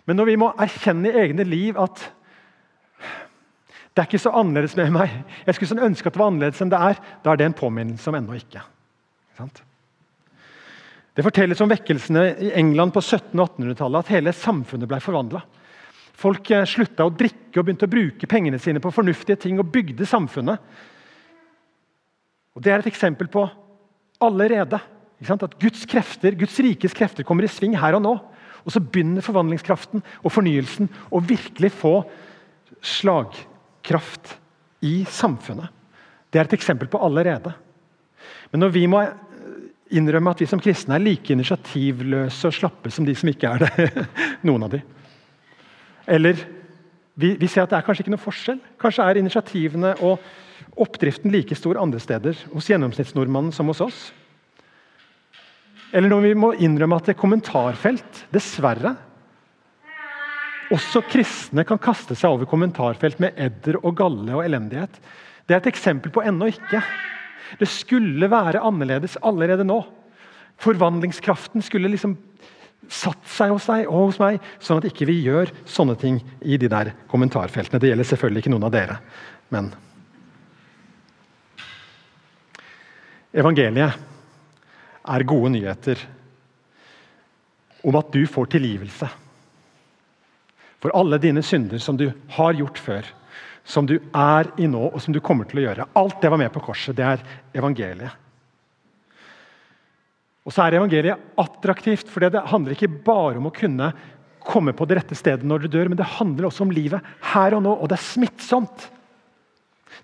Men 0.09 0.17
når 0.17 0.31
vi 0.31 0.39
må 0.41 0.49
erkjenne 0.59 1.11
i 1.11 1.23
egne 1.27 1.45
liv 1.47 1.79
at 1.79 2.01
det 3.91 3.99
er 3.99 4.07
ikke 4.07 4.21
så 4.23 4.31
annerledes 4.39 4.77
med 4.79 4.93
meg. 4.95 5.17
Jeg 5.45 5.57
skulle 5.57 5.73
sånn 5.73 5.83
ønske 5.89 6.07
at 6.07 6.15
det 6.15 6.21
var 6.21 6.31
annerledes 6.31 6.63
enn 6.63 6.71
det 6.71 6.79
er. 6.79 7.01
Da 7.25 7.33
er 7.33 7.41
det 7.41 7.49
en 7.49 7.59
påminnelse 7.59 8.07
om 8.07 8.17
ennå 8.21 8.39
ikke. 8.39 8.63
Det 11.11 11.25
fortelles 11.25 11.59
om 11.61 11.71
vekkelsene 11.71 12.23
i 12.39 12.51
England 12.55 12.93
på 12.95 13.01
1700- 13.03 13.41
og 13.41 13.57
1800-tallet 13.57 14.05
at 14.05 14.13
hele 14.13 14.33
samfunnet 14.35 14.87
ble 14.87 14.99
forvandla. 15.03 15.41
Folk 16.21 16.51
eh, 16.53 16.63
slutta 16.69 17.07
å 17.07 17.11
drikke 17.11 17.59
og 17.59 17.65
begynte 17.67 17.87
å 17.89 17.91
bruke 17.91 18.29
pengene 18.31 18.59
sine 18.61 18.79
på 18.83 18.93
fornuftige 18.95 19.39
ting 19.43 19.59
og 19.59 19.71
bygde 19.73 20.07
samfunnet. 20.07 20.61
Og 22.55 22.63
Det 22.63 22.71
er 22.71 22.79
et 22.79 22.91
eksempel 22.91 23.27
på 23.31 23.43
allerede 24.21 24.79
at 25.21 25.59
Guds 25.61 25.83
krefter, 25.85 26.33
Guds 26.33 26.57
rikes 26.63 26.95
krefter 26.97 27.25
kommer 27.27 27.45
i 27.45 27.51
sving 27.51 27.75
her 27.77 27.97
og 27.97 28.03
nå. 28.05 28.13
Og 28.61 28.73
så 28.73 28.81
begynner 28.81 29.25
forvandlingskraften 29.25 30.03
og 30.21 30.33
fornyelsen 30.33 30.89
å 31.11 31.21
virkelig 31.21 31.73
få 31.75 31.95
slagkraft 32.81 34.35
i 34.85 35.01
samfunnet. 35.09 35.67
Det 36.31 36.39
er 36.39 36.47
et 36.47 36.55
eksempel 36.55 36.89
på 36.89 37.01
allerede. 37.01 37.53
Men 38.51 38.63
når 38.63 38.73
vi 38.73 38.85
må 38.89 39.01
innrømme 39.97 40.33
at 40.33 40.41
vi 40.43 40.47
som 40.49 40.61
kristne 40.61 40.97
er 40.97 41.03
like 41.03 41.33
initiativløse 41.33 42.49
og 42.49 42.55
slappe 42.55 42.91
som 42.93 43.07
de 43.07 43.15
som 43.17 43.31
ikke 43.31 43.51
er 43.51 43.65
det, 43.65 44.05
noen 44.47 44.67
av 44.67 44.73
de. 44.73 44.81
Eller 46.11 46.39
vi, 47.13 47.35
vi, 47.35 47.47
ser 47.47 47.65
at 47.65 47.73
det 47.73 47.79
er 47.79 47.85
kanskje 47.85 48.05
ikke 48.05 48.15
noe 48.15 48.23
forskjell. 48.23 48.61
Kanskje 48.81 49.05
er 49.05 49.19
initiativene 49.21 49.93
og 50.07 50.81
oppdriften 50.81 51.33
like 51.33 51.55
stor 51.57 51.79
andre 51.81 51.99
steder 52.01 52.37
hos 52.53 52.69
gjennomsnittsnordmannen 52.71 53.53
som 53.55 53.69
hos 53.71 53.83
oss. 53.83 54.01
Eller 55.91 56.11
når 56.11 56.23
vi 56.23 56.35
må 56.39 56.53
innrømme 56.63 56.97
at 56.97 57.09
det 57.09 57.17
er 57.17 57.23
kommentarfelt 57.23 58.25
dessverre 58.31 58.95
også 60.71 61.01
kristne 61.03 61.65
kan 61.67 61.79
kaste 61.81 62.15
seg 62.15 62.31
over 62.31 62.47
kommentarfelt 62.49 63.19
med 63.19 63.35
edder 63.39 63.79
og 63.81 63.95
galle 63.99 64.37
og 64.37 64.45
elendighet. 64.45 64.93
Det 65.45 65.55
er 65.55 65.59
et 65.59 65.71
eksempel 65.71 66.13
på 66.13 66.23
ennå 66.23 66.47
ikke. 66.51 66.79
Det 67.59 67.67
skulle 67.69 68.29
være 68.31 68.61
annerledes 68.63 69.17
allerede 69.21 69.65
nå. 69.67 69.81
Forvandlingskraften 70.61 71.63
skulle 71.65 71.91
liksom 71.91 72.17
satt 72.91 73.27
seg 73.29 73.53
hos 73.53 73.67
deg 73.69 73.87
og 73.87 74.09
hos 74.09 74.19
meg, 74.21 74.41
sånn 74.59 74.81
at 74.81 74.87
ikke 74.89 75.07
vi 75.09 75.19
gjør 75.23 75.51
sånne 75.69 75.95
ting 75.99 76.19
i 76.41 76.57
de 76.59 76.69
der 76.71 76.91
kommentarfeltene. 77.11 77.79
Det 77.79 77.91
gjelder 77.91 78.09
selvfølgelig 78.09 78.43
ikke 78.43 78.53
noen 78.53 78.67
av 78.67 78.75
dere, 78.75 78.97
men 79.53 79.71
Evangeliet 83.31 83.95
er 85.07 85.23
gode 85.23 85.53
nyheter 85.53 86.01
om 87.87 87.95
at 87.95 88.09
du 88.11 88.25
får 88.27 88.49
tilgivelse 88.51 89.07
for 90.81 90.93
alle 90.97 91.19
dine 91.21 91.43
synder 91.45 91.79
som 91.79 91.95
du 91.97 92.09
har 92.35 92.57
gjort 92.57 92.81
før, 92.81 93.07
som 93.63 93.85
du 93.87 93.97
er 93.99 94.49
i 94.59 94.67
nå, 94.69 94.81
og 94.89 95.01
som 95.03 95.13
du 95.13 95.21
kommer 95.23 95.47
til 95.49 95.61
å 95.61 95.65
gjøre. 95.67 95.87
Alt 95.99 96.21
det 96.23 96.31
var 96.33 96.41
med 96.41 96.51
på 96.53 96.63
korset. 96.65 96.95
Det 96.97 97.05
er 97.05 97.23
evangeliet. 97.57 98.17
Og 100.41 100.53
så 100.53 100.65
er 100.65 100.79
evangeliet 100.79 101.37
attraktivt, 101.39 102.09
for 102.09 102.25
det 102.25 102.41
handler 102.49 102.73
ikke 102.73 102.89
bare 103.05 103.37
om 103.37 103.51
å 103.51 103.53
kunne 103.53 103.91
komme 104.41 104.73
på 104.73 104.87
det 104.89 104.97
rette 104.97 105.17
stedet 105.17 105.45
når 105.45 105.65
du 105.65 105.75
dør, 105.75 105.91
men 105.91 105.99
det 105.99 106.09
handler 106.17 106.49
også 106.49 106.65
om 106.65 106.73
livet 106.73 107.05
her 107.33 107.53
og 107.53 107.61
nå, 107.65 107.75
og 107.77 107.91
det 107.91 107.99
er 107.99 108.07
smittsomt. 108.07 108.87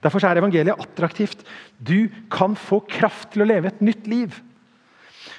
Derfor 0.03 0.21
er 0.27 0.37
evangeliet 0.37 0.77
attraktivt. 0.77 1.41
Du 1.79 2.09
kan 2.29 2.53
få 2.59 2.83
kraft 2.85 3.31
til 3.33 3.43
å 3.43 3.49
leve 3.49 3.71
et 3.71 3.81
nytt 3.81 4.05
liv. 4.09 4.35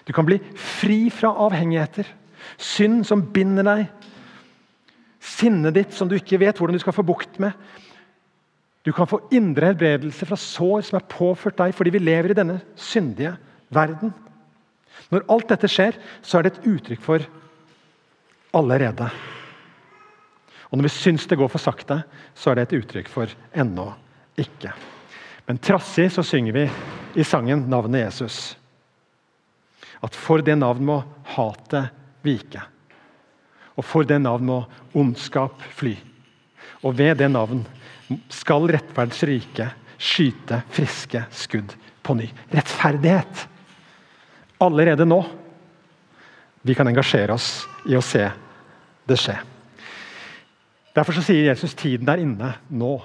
Du 0.09 0.14
kan 0.16 0.26
bli 0.26 0.40
fri 0.59 1.07
fra 1.14 1.31
avhengigheter, 1.46 2.09
synd 2.59 3.04
som 3.07 3.22
binder 3.35 3.66
deg, 3.66 3.85
sinnet 5.20 5.76
ditt 5.76 5.94
som 5.94 6.09
du 6.09 6.16
ikke 6.16 6.40
vet 6.40 6.59
hvordan 6.59 6.78
du 6.78 6.83
skal 6.83 6.96
få 6.96 7.04
bukt 7.07 7.38
med. 7.42 7.52
Du 8.88 8.92
kan 8.96 9.07
få 9.07 9.18
indre 9.37 9.68
helbredelse 9.68 10.24
fra 10.24 10.37
sår 10.40 10.87
som 10.88 10.96
er 10.96 11.11
påført 11.12 11.59
deg 11.59 11.74
fordi 11.77 11.90
vi 11.92 12.01
lever 12.01 12.33
i 12.33 12.37
denne 12.38 12.55
syndige 12.72 13.35
verden. 13.68 14.14
Når 15.12 15.27
alt 15.29 15.51
dette 15.51 15.68
skjer, 15.68 15.98
så 16.24 16.38
er 16.38 16.46
det 16.46 16.55
et 16.55 16.70
uttrykk 16.70 17.03
for 17.05 17.27
allerede. 18.57 19.11
Og 20.70 20.79
når 20.79 20.88
vi 20.88 20.94
syns 20.94 21.29
det 21.29 21.37
går 21.37 21.53
for 21.53 21.61
sakte, 21.61 22.01
så 22.33 22.48
er 22.48 22.57
det 22.57 22.68
et 22.68 22.79
uttrykk 22.81 23.12
for 23.12 23.37
ennå 23.53 23.90
ikke. 24.40 24.72
Men 25.44 25.61
trassig 25.61 26.09
så 26.14 26.24
synger 26.24 26.57
vi 26.57 26.66
i 27.20 27.29
sangen 27.29 27.68
navnet 27.68 28.07
Jesus. 28.07 28.57
At 30.01 30.16
for 30.16 30.40
det 30.40 30.57
navn 30.57 30.88
må 30.88 31.03
hatet 31.37 31.92
vike. 32.24 32.64
Og 33.77 33.85
for 33.85 34.09
det 34.09 34.22
navn 34.24 34.48
må 34.48 34.62
ondskap 34.96 35.61
fly. 35.77 35.98
Og 36.81 36.96
ved 36.96 37.20
det 37.20 37.29
navn 37.37 37.66
skal 38.33 38.68
rettferds 38.71 39.23
rike 39.29 39.68
skyte 39.99 40.62
friske 40.71 41.25
skudd 41.35 41.75
på 42.03 42.14
ny. 42.14 42.29
Rettferdighet! 42.51 43.49
Allerede 44.59 45.07
nå. 45.07 45.21
Vi 46.62 46.75
kan 46.75 46.88
engasjere 46.88 47.35
oss 47.35 47.66
i 47.87 47.97
å 47.99 48.03
se 48.03 48.25
det 49.09 49.18
skje. 49.18 49.37
Derfor 50.97 51.14
så 51.14 51.23
sier 51.23 51.47
Jesus 51.47 51.77
tiden 51.79 52.09
er 52.11 52.23
inne 52.23 52.55
nå. 52.75 52.97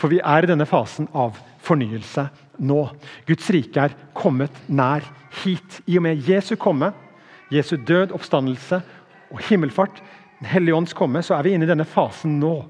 For 0.00 0.12
vi 0.12 0.20
er 0.24 0.44
i 0.44 0.48
denne 0.48 0.66
fasen 0.68 1.08
av 1.12 1.36
fornyelse 1.62 2.24
nå. 2.64 2.80
Guds 3.28 3.50
rike 3.52 3.88
er 3.88 3.96
kommet 4.16 4.54
nær 4.68 5.04
hit. 5.42 5.82
I 5.86 5.98
og 6.00 6.06
med 6.06 6.24
Jesu 6.28 6.54
komme, 6.60 6.92
Jesu 7.52 7.76
død, 7.76 8.14
oppstandelse 8.16 8.80
og 9.32 9.44
himmelfart, 9.48 10.02
Den 10.42 10.48
hellige 10.50 10.74
ånds 10.74 10.92
komme, 10.98 11.20
så 11.22 11.36
er 11.36 11.44
vi 11.46 11.52
inne 11.54 11.62
i 11.62 11.70
denne 11.70 11.84
fasen 11.86 12.40
nå 12.42 12.64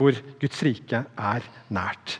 hvor 0.00 0.16
Guds 0.40 0.62
rike 0.64 1.04
er 1.04 1.46
nært. 1.68 2.16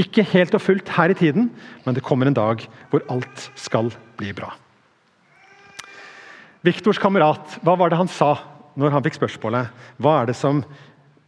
Ikke 0.00 0.24
helt 0.24 0.54
og 0.56 0.62
fullt 0.62 0.88
her 0.94 1.12
i 1.12 1.18
tiden, 1.18 1.50
men 1.84 1.96
det 1.96 2.04
kommer 2.06 2.30
en 2.30 2.36
dag 2.36 2.62
hvor 2.92 3.04
alt 3.12 3.48
skal 3.58 3.90
bli 4.20 4.30
bra. 4.36 4.52
Viktors 6.62 7.00
kamerat, 7.02 7.58
hva 7.66 7.74
var 7.76 7.90
det 7.90 7.98
han 7.98 8.10
sa 8.10 8.36
når 8.78 8.94
han 8.94 9.04
fikk 9.04 9.18
spørsmålet 9.18 9.88
hva 10.00 10.20
er 10.20 10.30
det 10.30 10.36
som 10.38 10.62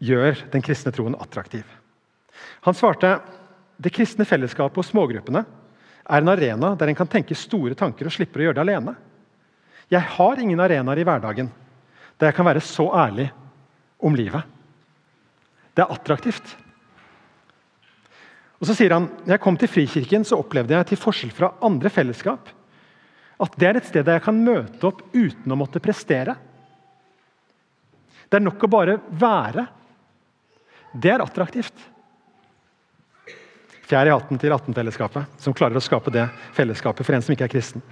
gjør 0.05 0.47
den 0.53 0.63
kristne 0.65 0.95
troen 0.95 1.19
attraktiv? 1.19 1.67
Han 2.65 2.77
svarte 2.79 3.19
det 3.83 3.93
kristne 3.93 4.27
fellesskapet 4.29 4.79
og 4.81 4.87
smågruppene 4.87 5.43
er 6.05 6.23
en 6.23 6.31
arena 6.31 6.73
der 6.79 6.93
en 6.93 6.99
kan 6.99 7.11
tenke 7.11 7.37
store 7.37 7.75
tanker 7.77 8.07
og 8.07 8.15
slipper 8.15 8.41
å 8.41 8.49
gjøre 8.49 8.61
det 8.61 8.65
alene. 8.65 8.95
Jeg 9.91 10.15
har 10.17 10.41
ingen 10.41 10.63
arenaer 10.63 11.03
i 11.03 11.07
hverdagen 11.07 11.51
der 12.21 12.31
jeg 12.31 12.37
kan 12.39 12.47
være 12.47 12.63
så 12.63 12.87
ærlig 12.95 13.27
om 13.99 14.15
livet. 14.15 14.54
Det 15.75 15.83
er 15.83 15.95
attraktivt. 15.95 16.57
Og 18.63 18.69
så 18.69 18.77
sier 18.79 18.95
han 18.95 19.09
når 19.25 19.37
jeg 19.37 19.43
kom 19.45 19.57
til 19.61 19.71
Frikirken, 19.71 20.27
så 20.27 20.39
opplevde 20.41 20.77
jeg 20.77 20.93
til 20.93 21.01
forskjell 21.01 21.35
fra 21.35 21.55
andre 21.67 21.91
fellesskap 21.93 22.53
at 23.43 23.57
det 23.59 23.67
er 23.69 23.79
et 23.79 23.89
sted 23.89 24.05
der 24.07 24.19
jeg 24.19 24.27
kan 24.29 24.45
møte 24.47 24.87
opp 24.87 25.03
uten 25.15 25.53
å 25.53 25.59
måtte 25.59 25.83
prestere. 25.83 26.37
Det 28.31 28.39
er 28.39 28.45
nok 28.45 28.63
å 28.67 28.71
bare 28.71 28.95
være. 29.11 29.67
Det 30.95 31.11
er 31.11 31.25
attraktivt. 31.25 31.75
Fjær 33.85 34.09
i 34.09 34.15
hatten 34.15 34.41
til 34.41 34.55
18-fellesskapet, 34.55 35.35
som 35.43 35.55
klarer 35.57 35.77
å 35.77 35.85
skape 35.85 36.13
det 36.15 36.25
fellesskapet 36.57 37.05
for 37.05 37.17
en 37.17 37.25
som 37.25 37.35
ikke 37.35 37.49
er 37.49 37.53
kristen. 37.53 37.85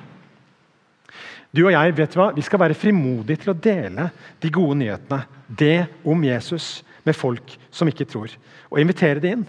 Du 1.53 1.67
og 1.67 1.75
jeg 1.75 1.93
vet 1.99 2.15
du 2.15 2.17
hva? 2.17 2.31
Vi 2.33 2.45
skal 2.47 2.63
være 2.63 2.79
frimodige 2.79 3.43
til 3.43 3.53
å 3.53 3.59
dele 3.59 4.09
de 4.41 4.51
gode 4.55 4.79
nyhetene. 4.81 5.27
Det 5.47 5.85
om 6.09 6.25
Jesus 6.25 6.79
med 7.07 7.17
folk 7.17 7.57
som 7.75 7.89
ikke 7.91 8.07
tror. 8.09 8.33
Og 8.71 8.81
invitere 8.81 9.23
de 9.23 9.35
inn. 9.37 9.45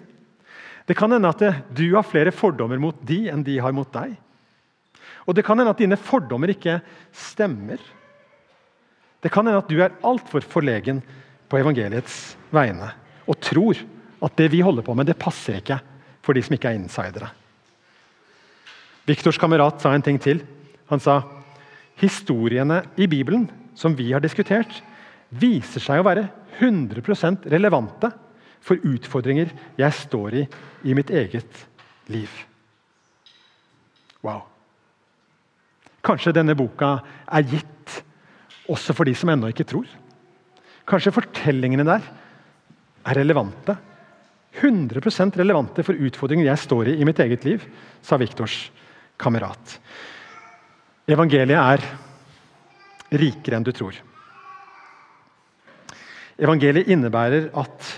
Det 0.87 0.97
kan 0.99 1.11
hende 1.13 1.31
at 1.31 1.43
du 1.71 1.85
har 1.93 2.05
flere 2.07 2.33
fordommer 2.35 2.79
mot 2.81 2.97
de 3.07 3.25
enn 3.31 3.43
de 3.45 3.59
har 3.63 3.75
mot 3.75 3.89
deg. 3.93 4.15
Og 5.23 5.35
det 5.35 5.45
kan 5.47 5.59
hende 5.59 5.71
at 5.71 5.79
dine 5.79 5.99
fordommer 5.99 6.51
ikke 6.51 6.79
stemmer. 7.15 7.79
Det 9.23 9.31
kan 9.31 9.47
hende 9.47 9.61
at 9.63 9.71
du 9.71 9.79
er 9.79 9.95
altfor 10.03 10.43
forlegen 10.43 10.99
på 11.47 11.61
evangeliets 11.61 12.35
vegne 12.51 12.89
og 13.29 13.39
tror 13.39 13.79
at 14.23 14.35
det 14.39 14.49
vi 14.51 14.63
holder 14.63 14.83
på 14.83 14.95
med, 14.95 15.07
det 15.07 15.19
passer 15.19 15.59
ikke 15.59 15.79
for 16.23 16.35
de 16.35 16.43
som 16.43 16.55
ikke 16.55 16.71
er 16.71 16.79
insidere. 16.79 17.29
Viktors 19.07 19.39
kamerat 19.39 19.83
sa 19.83 19.91
en 19.95 20.03
ting 20.03 20.19
til. 20.19 20.41
Han 20.91 21.01
sa 21.03 21.21
historiene 21.99 22.81
i 22.95 23.07
Bibelen 23.07 23.49
som 23.75 23.95
vi 23.97 24.11
har 24.13 24.23
diskutert, 24.23 24.69
viser 25.29 25.81
seg 25.83 25.99
å 25.99 26.05
være 26.05 26.27
100% 26.59 27.47
relevante 27.51 28.09
for 28.63 28.79
utfordringer 28.87 29.51
jeg 29.79 29.99
står 29.99 30.39
i 30.41 30.47
i 30.87 30.95
mitt 30.95 31.11
eget 31.11 31.65
liv. 32.11 32.29
Wow. 34.23 34.43
Kanskje 36.03 36.35
denne 36.35 36.55
boka 36.55 36.97
er 37.27 37.47
gitt 37.47 37.99
også 38.71 38.95
for 38.95 39.07
de 39.07 39.15
som 39.15 39.31
ennå 39.31 39.49
ikke 39.51 39.67
tror. 39.67 39.87
Kanskje 40.87 41.15
fortellingene 41.15 41.85
der 41.87 42.03
er 43.03 43.19
relevante. 43.19 43.75
100% 44.53 45.39
relevante 45.39 45.83
for 45.83 45.97
utfordringer 45.97 46.45
jeg 46.45 46.61
står 46.61 46.91
i 46.91 46.97
i 47.01 47.07
mitt 47.07 47.19
eget 47.23 47.45
liv, 47.47 47.63
sa 48.03 48.19
Viktors 48.21 48.69
kamerat. 49.17 49.79
Evangeliet 51.09 51.57
er 51.57 51.83
rikere 53.17 53.57
enn 53.57 53.65
du 53.65 53.73
tror. 53.75 53.97
Evangeliet 56.43 56.89
innebærer 56.91 57.49
at 57.55 57.89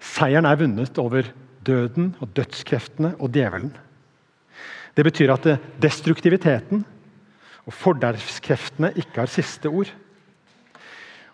seieren 0.00 0.46
er 0.46 0.58
vunnet 0.60 0.98
over 1.02 1.26
døden 1.66 2.12
og 2.22 2.30
dødskreftene 2.36 3.16
og 3.18 3.32
djevelen. 3.34 3.72
Det 4.96 5.04
betyr 5.06 5.32
at 5.34 5.48
destruktiviteten 5.82 6.84
og 7.66 7.74
fordervskreftene 7.74 8.92
ikke 8.96 9.22
har 9.22 9.30
siste 9.30 9.68
ord. 9.68 9.90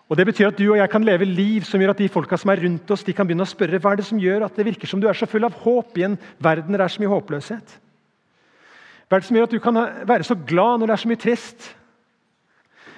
Og 0.07 0.15
Det 0.17 0.25
betyr 0.25 0.47
at 0.47 0.57
du 0.57 0.69
og 0.71 0.77
jeg 0.77 0.89
kan 0.89 1.03
leve 1.03 1.25
liv 1.25 1.65
som 1.67 1.81
gjør 1.81 1.91
at 1.91 1.99
de 1.99 2.09
folka 2.09 2.37
som 2.39 2.49
er 2.49 2.61
rundt 2.63 2.91
oss, 2.91 3.03
de 3.03 3.13
kan 3.13 3.27
begynne 3.27 3.43
å 3.43 3.49
spørre 3.49 3.79
hva 3.79 3.91
er 3.91 3.99
det 3.99 4.05
som 4.07 4.19
gjør 4.19 4.45
at 4.45 4.55
det 4.55 4.65
virker 4.65 4.87
som 4.87 5.01
du 5.03 5.07
er 5.09 5.17
så 5.17 5.27
full 5.27 5.43
av 5.43 5.57
håp 5.65 5.97
i 5.99 6.05
en 6.07 6.15
verden 6.39 6.71
der 6.71 6.79
det 6.79 6.85
er 6.85 6.93
så 6.93 7.01
mye 7.03 7.11
håpløshet. 7.11 7.73
Hva 9.07 9.17
er 9.17 9.23
det 9.23 9.27
som 9.27 9.35
gjør 9.35 9.49
at 9.49 9.55
du 9.55 9.59
kan 9.63 9.81
være 10.07 10.27
så 10.27 10.37
glad 10.47 10.79
når 10.79 10.87
det 10.87 10.95
er 10.95 11.03
så 11.03 11.11
mye 11.11 11.21
trist? 11.21 11.67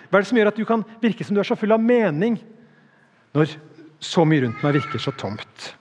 Hva 0.10 0.20
er 0.20 0.22
det 0.22 0.30
som 0.30 0.38
gjør 0.38 0.52
at 0.52 0.62
du 0.62 0.66
kan 0.70 0.86
virke 1.02 1.26
som 1.26 1.34
du 1.34 1.42
er 1.42 1.50
så 1.50 1.58
full 1.58 1.74
av 1.74 1.82
mening 1.82 2.38
når 3.36 3.56
så 4.04 4.24
mye 4.26 4.46
rundt 4.46 4.64
meg 4.64 4.78
virker 4.80 5.02
så 5.02 5.14
tomt? 5.16 5.74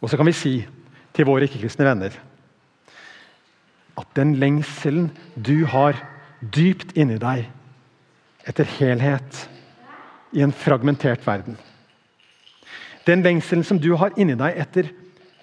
Og 0.00 0.10
så 0.10 0.18
kan 0.18 0.28
vi 0.28 0.36
si 0.36 0.54
til 1.16 1.28
våre 1.28 1.46
ikke-kristne 1.48 1.86
venner 1.88 2.16
at 3.96 4.08
den 4.16 4.34
lengselen 4.36 5.08
du 5.40 5.64
har 5.72 5.96
dypt 6.40 6.92
inni 7.00 7.16
deg 7.20 7.46
etter 8.46 8.68
helhet 8.76 9.46
i 10.36 10.42
en 10.44 10.52
fragmentert 10.52 11.24
verden. 11.26 11.56
Den 13.06 13.22
lengselen 13.24 13.64
som 13.64 13.80
du 13.80 13.94
har 13.96 14.12
inni 14.20 14.36
deg 14.38 14.58
etter 14.60 14.90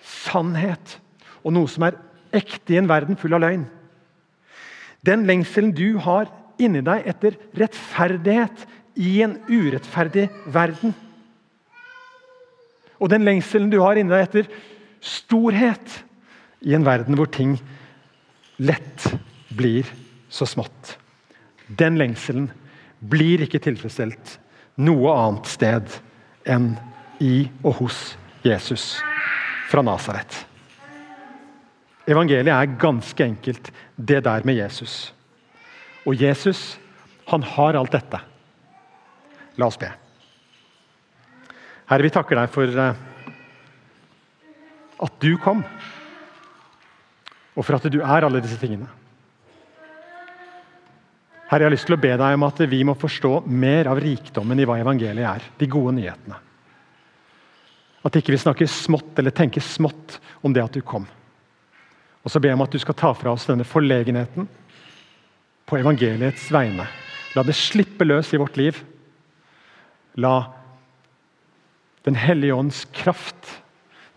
sannhet 0.04 1.00
og 1.42 1.56
noe 1.56 1.72
som 1.72 1.88
er 1.88 1.98
ekte 2.36 2.76
i 2.76 2.80
en 2.80 2.90
verden 2.90 3.18
full 3.20 3.34
av 3.36 3.44
løgn. 3.44 3.66
Den 5.04 5.26
lengselen 5.28 5.74
du 5.76 5.98
har 6.04 6.30
inni 6.62 6.84
deg 6.86 7.08
etter 7.10 7.38
rettferdighet 7.58 8.68
i 9.02 9.22
en 9.26 9.40
urettferdig 9.50 10.30
verden. 10.54 10.94
Og 13.04 13.12
den 13.12 13.26
lengselen 13.28 13.72
du 13.72 13.82
har 13.84 14.00
inni 14.00 14.14
deg 14.14 14.28
etter 14.30 14.50
storhet 15.04 16.00
i 16.64 16.76
en 16.78 16.86
verden 16.88 17.18
hvor 17.20 17.28
ting 17.28 17.58
lett 18.64 19.10
blir 19.52 19.90
så 20.32 20.48
smått. 20.48 20.96
Den 21.68 22.00
lengselen 22.00 22.48
blir 23.04 23.44
ikke 23.44 23.60
tilfredsstilt 23.64 24.38
noe 24.80 25.12
annet 25.12 25.50
sted 25.52 25.98
enn 26.50 26.74
i 27.24 27.50
og 27.62 27.82
hos 27.82 28.00
Jesus 28.48 28.96
fra 29.70 29.84
Nasaret. 29.86 30.40
Evangeliet 32.08 32.52
er 32.52 32.78
ganske 32.80 33.26
enkelt 33.26 33.70
det 33.96 34.24
der 34.26 34.48
med 34.48 34.60
Jesus. 34.60 35.14
Og 36.08 36.20
Jesus, 36.20 36.78
han 37.28 37.44
har 37.44 37.80
alt 37.80 37.94
dette. 37.96 38.20
La 39.56 39.70
oss 39.70 39.80
be. 39.80 39.92
Herre, 41.90 42.06
vi 42.06 42.14
takker 42.14 42.40
deg 42.40 42.52
for 42.54 42.84
eh, 42.84 43.02
at 45.04 45.18
du 45.20 45.34
kom, 45.42 45.64
og 47.54 47.66
for 47.66 47.78
at 47.78 47.88
du 47.92 48.00
er 48.02 48.26
alle 48.26 48.42
disse 48.44 48.60
tingene. 48.62 48.88
Herre, 51.50 51.66
jeg 51.66 51.68
har 51.68 51.76
lyst 51.76 51.86
til 51.86 51.98
å 51.98 52.02
be 52.02 52.14
deg 52.18 52.38
om 52.38 52.46
at 52.48 52.64
vi 52.72 52.80
må 52.88 52.96
forstå 52.98 53.44
mer 53.46 53.92
av 53.92 54.00
rikdommen 54.02 54.58
i 54.58 54.66
hva 54.66 54.80
evangeliet 54.82 55.28
er. 55.28 55.44
De 55.60 55.68
gode 55.70 55.94
nyhetene. 56.00 56.40
At 58.04 58.18
ikke 58.18 58.34
vi 58.34 58.40
snakker 58.42 58.72
smått 58.72 59.20
eller 59.20 59.36
tenker 59.36 59.64
smått 59.64 60.18
om 60.42 60.56
det 60.56 60.64
at 60.64 60.74
du 60.74 60.82
kom. 60.82 61.06
Og 62.24 62.32
så 62.32 62.40
ber 62.40 62.54
jeg 62.54 62.58
om 62.58 62.66
at 62.66 62.74
du 62.74 62.80
skal 62.82 62.98
ta 62.98 63.12
fra 63.16 63.36
oss 63.36 63.46
denne 63.46 63.68
forlegenheten 63.68 64.48
på 65.70 65.78
evangeliets 65.78 66.48
vegne. 66.52 66.88
La 67.36 67.44
det 67.46 67.56
slippe 67.58 68.08
løs 68.08 68.32
i 68.34 68.40
vårt 68.42 68.58
liv. 68.60 68.80
La 70.18 70.36
Den 72.04 72.18
hellige 72.20 72.56
ånds 72.56 72.84
kraft 72.96 73.60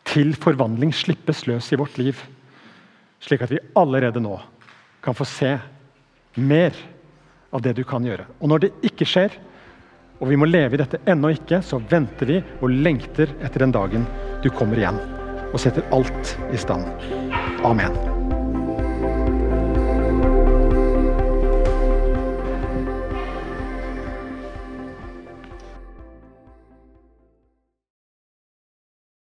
til 0.07 0.35
forvandling 0.38 0.94
slippes 0.94 1.44
løs 1.46 1.70
i 1.72 1.79
vårt 1.79 1.99
liv. 2.01 2.18
Slik 3.22 3.44
at 3.46 3.53
vi 3.55 3.62
allerede 3.79 4.22
nå 4.22 4.38
kan 5.03 5.14
få 5.14 5.27
se 5.29 5.53
mer 6.37 6.75
av 7.55 7.62
det 7.62 7.77
du 7.79 7.85
kan 7.87 8.05
gjøre. 8.05 8.27
Og 8.40 8.51
når 8.51 8.66
det 8.66 8.72
ikke 8.90 9.07
skjer, 9.09 9.38
og 10.20 10.31
vi 10.31 10.38
må 10.40 10.49
leve 10.49 10.77
i 10.77 10.81
dette 10.81 11.01
ennå 11.09 11.31
ikke, 11.37 11.61
så 11.62 11.81
venter 11.90 12.33
vi 12.33 12.40
og 12.61 12.72
lengter 12.72 13.31
etter 13.38 13.66
den 13.66 13.77
dagen 13.77 14.09
du 14.42 14.51
kommer 14.51 14.81
igjen 14.81 15.01
og 15.53 15.61
setter 15.62 15.87
alt 15.94 16.37
i 16.53 16.61
stand. 16.61 16.90
Amen. 17.64 18.15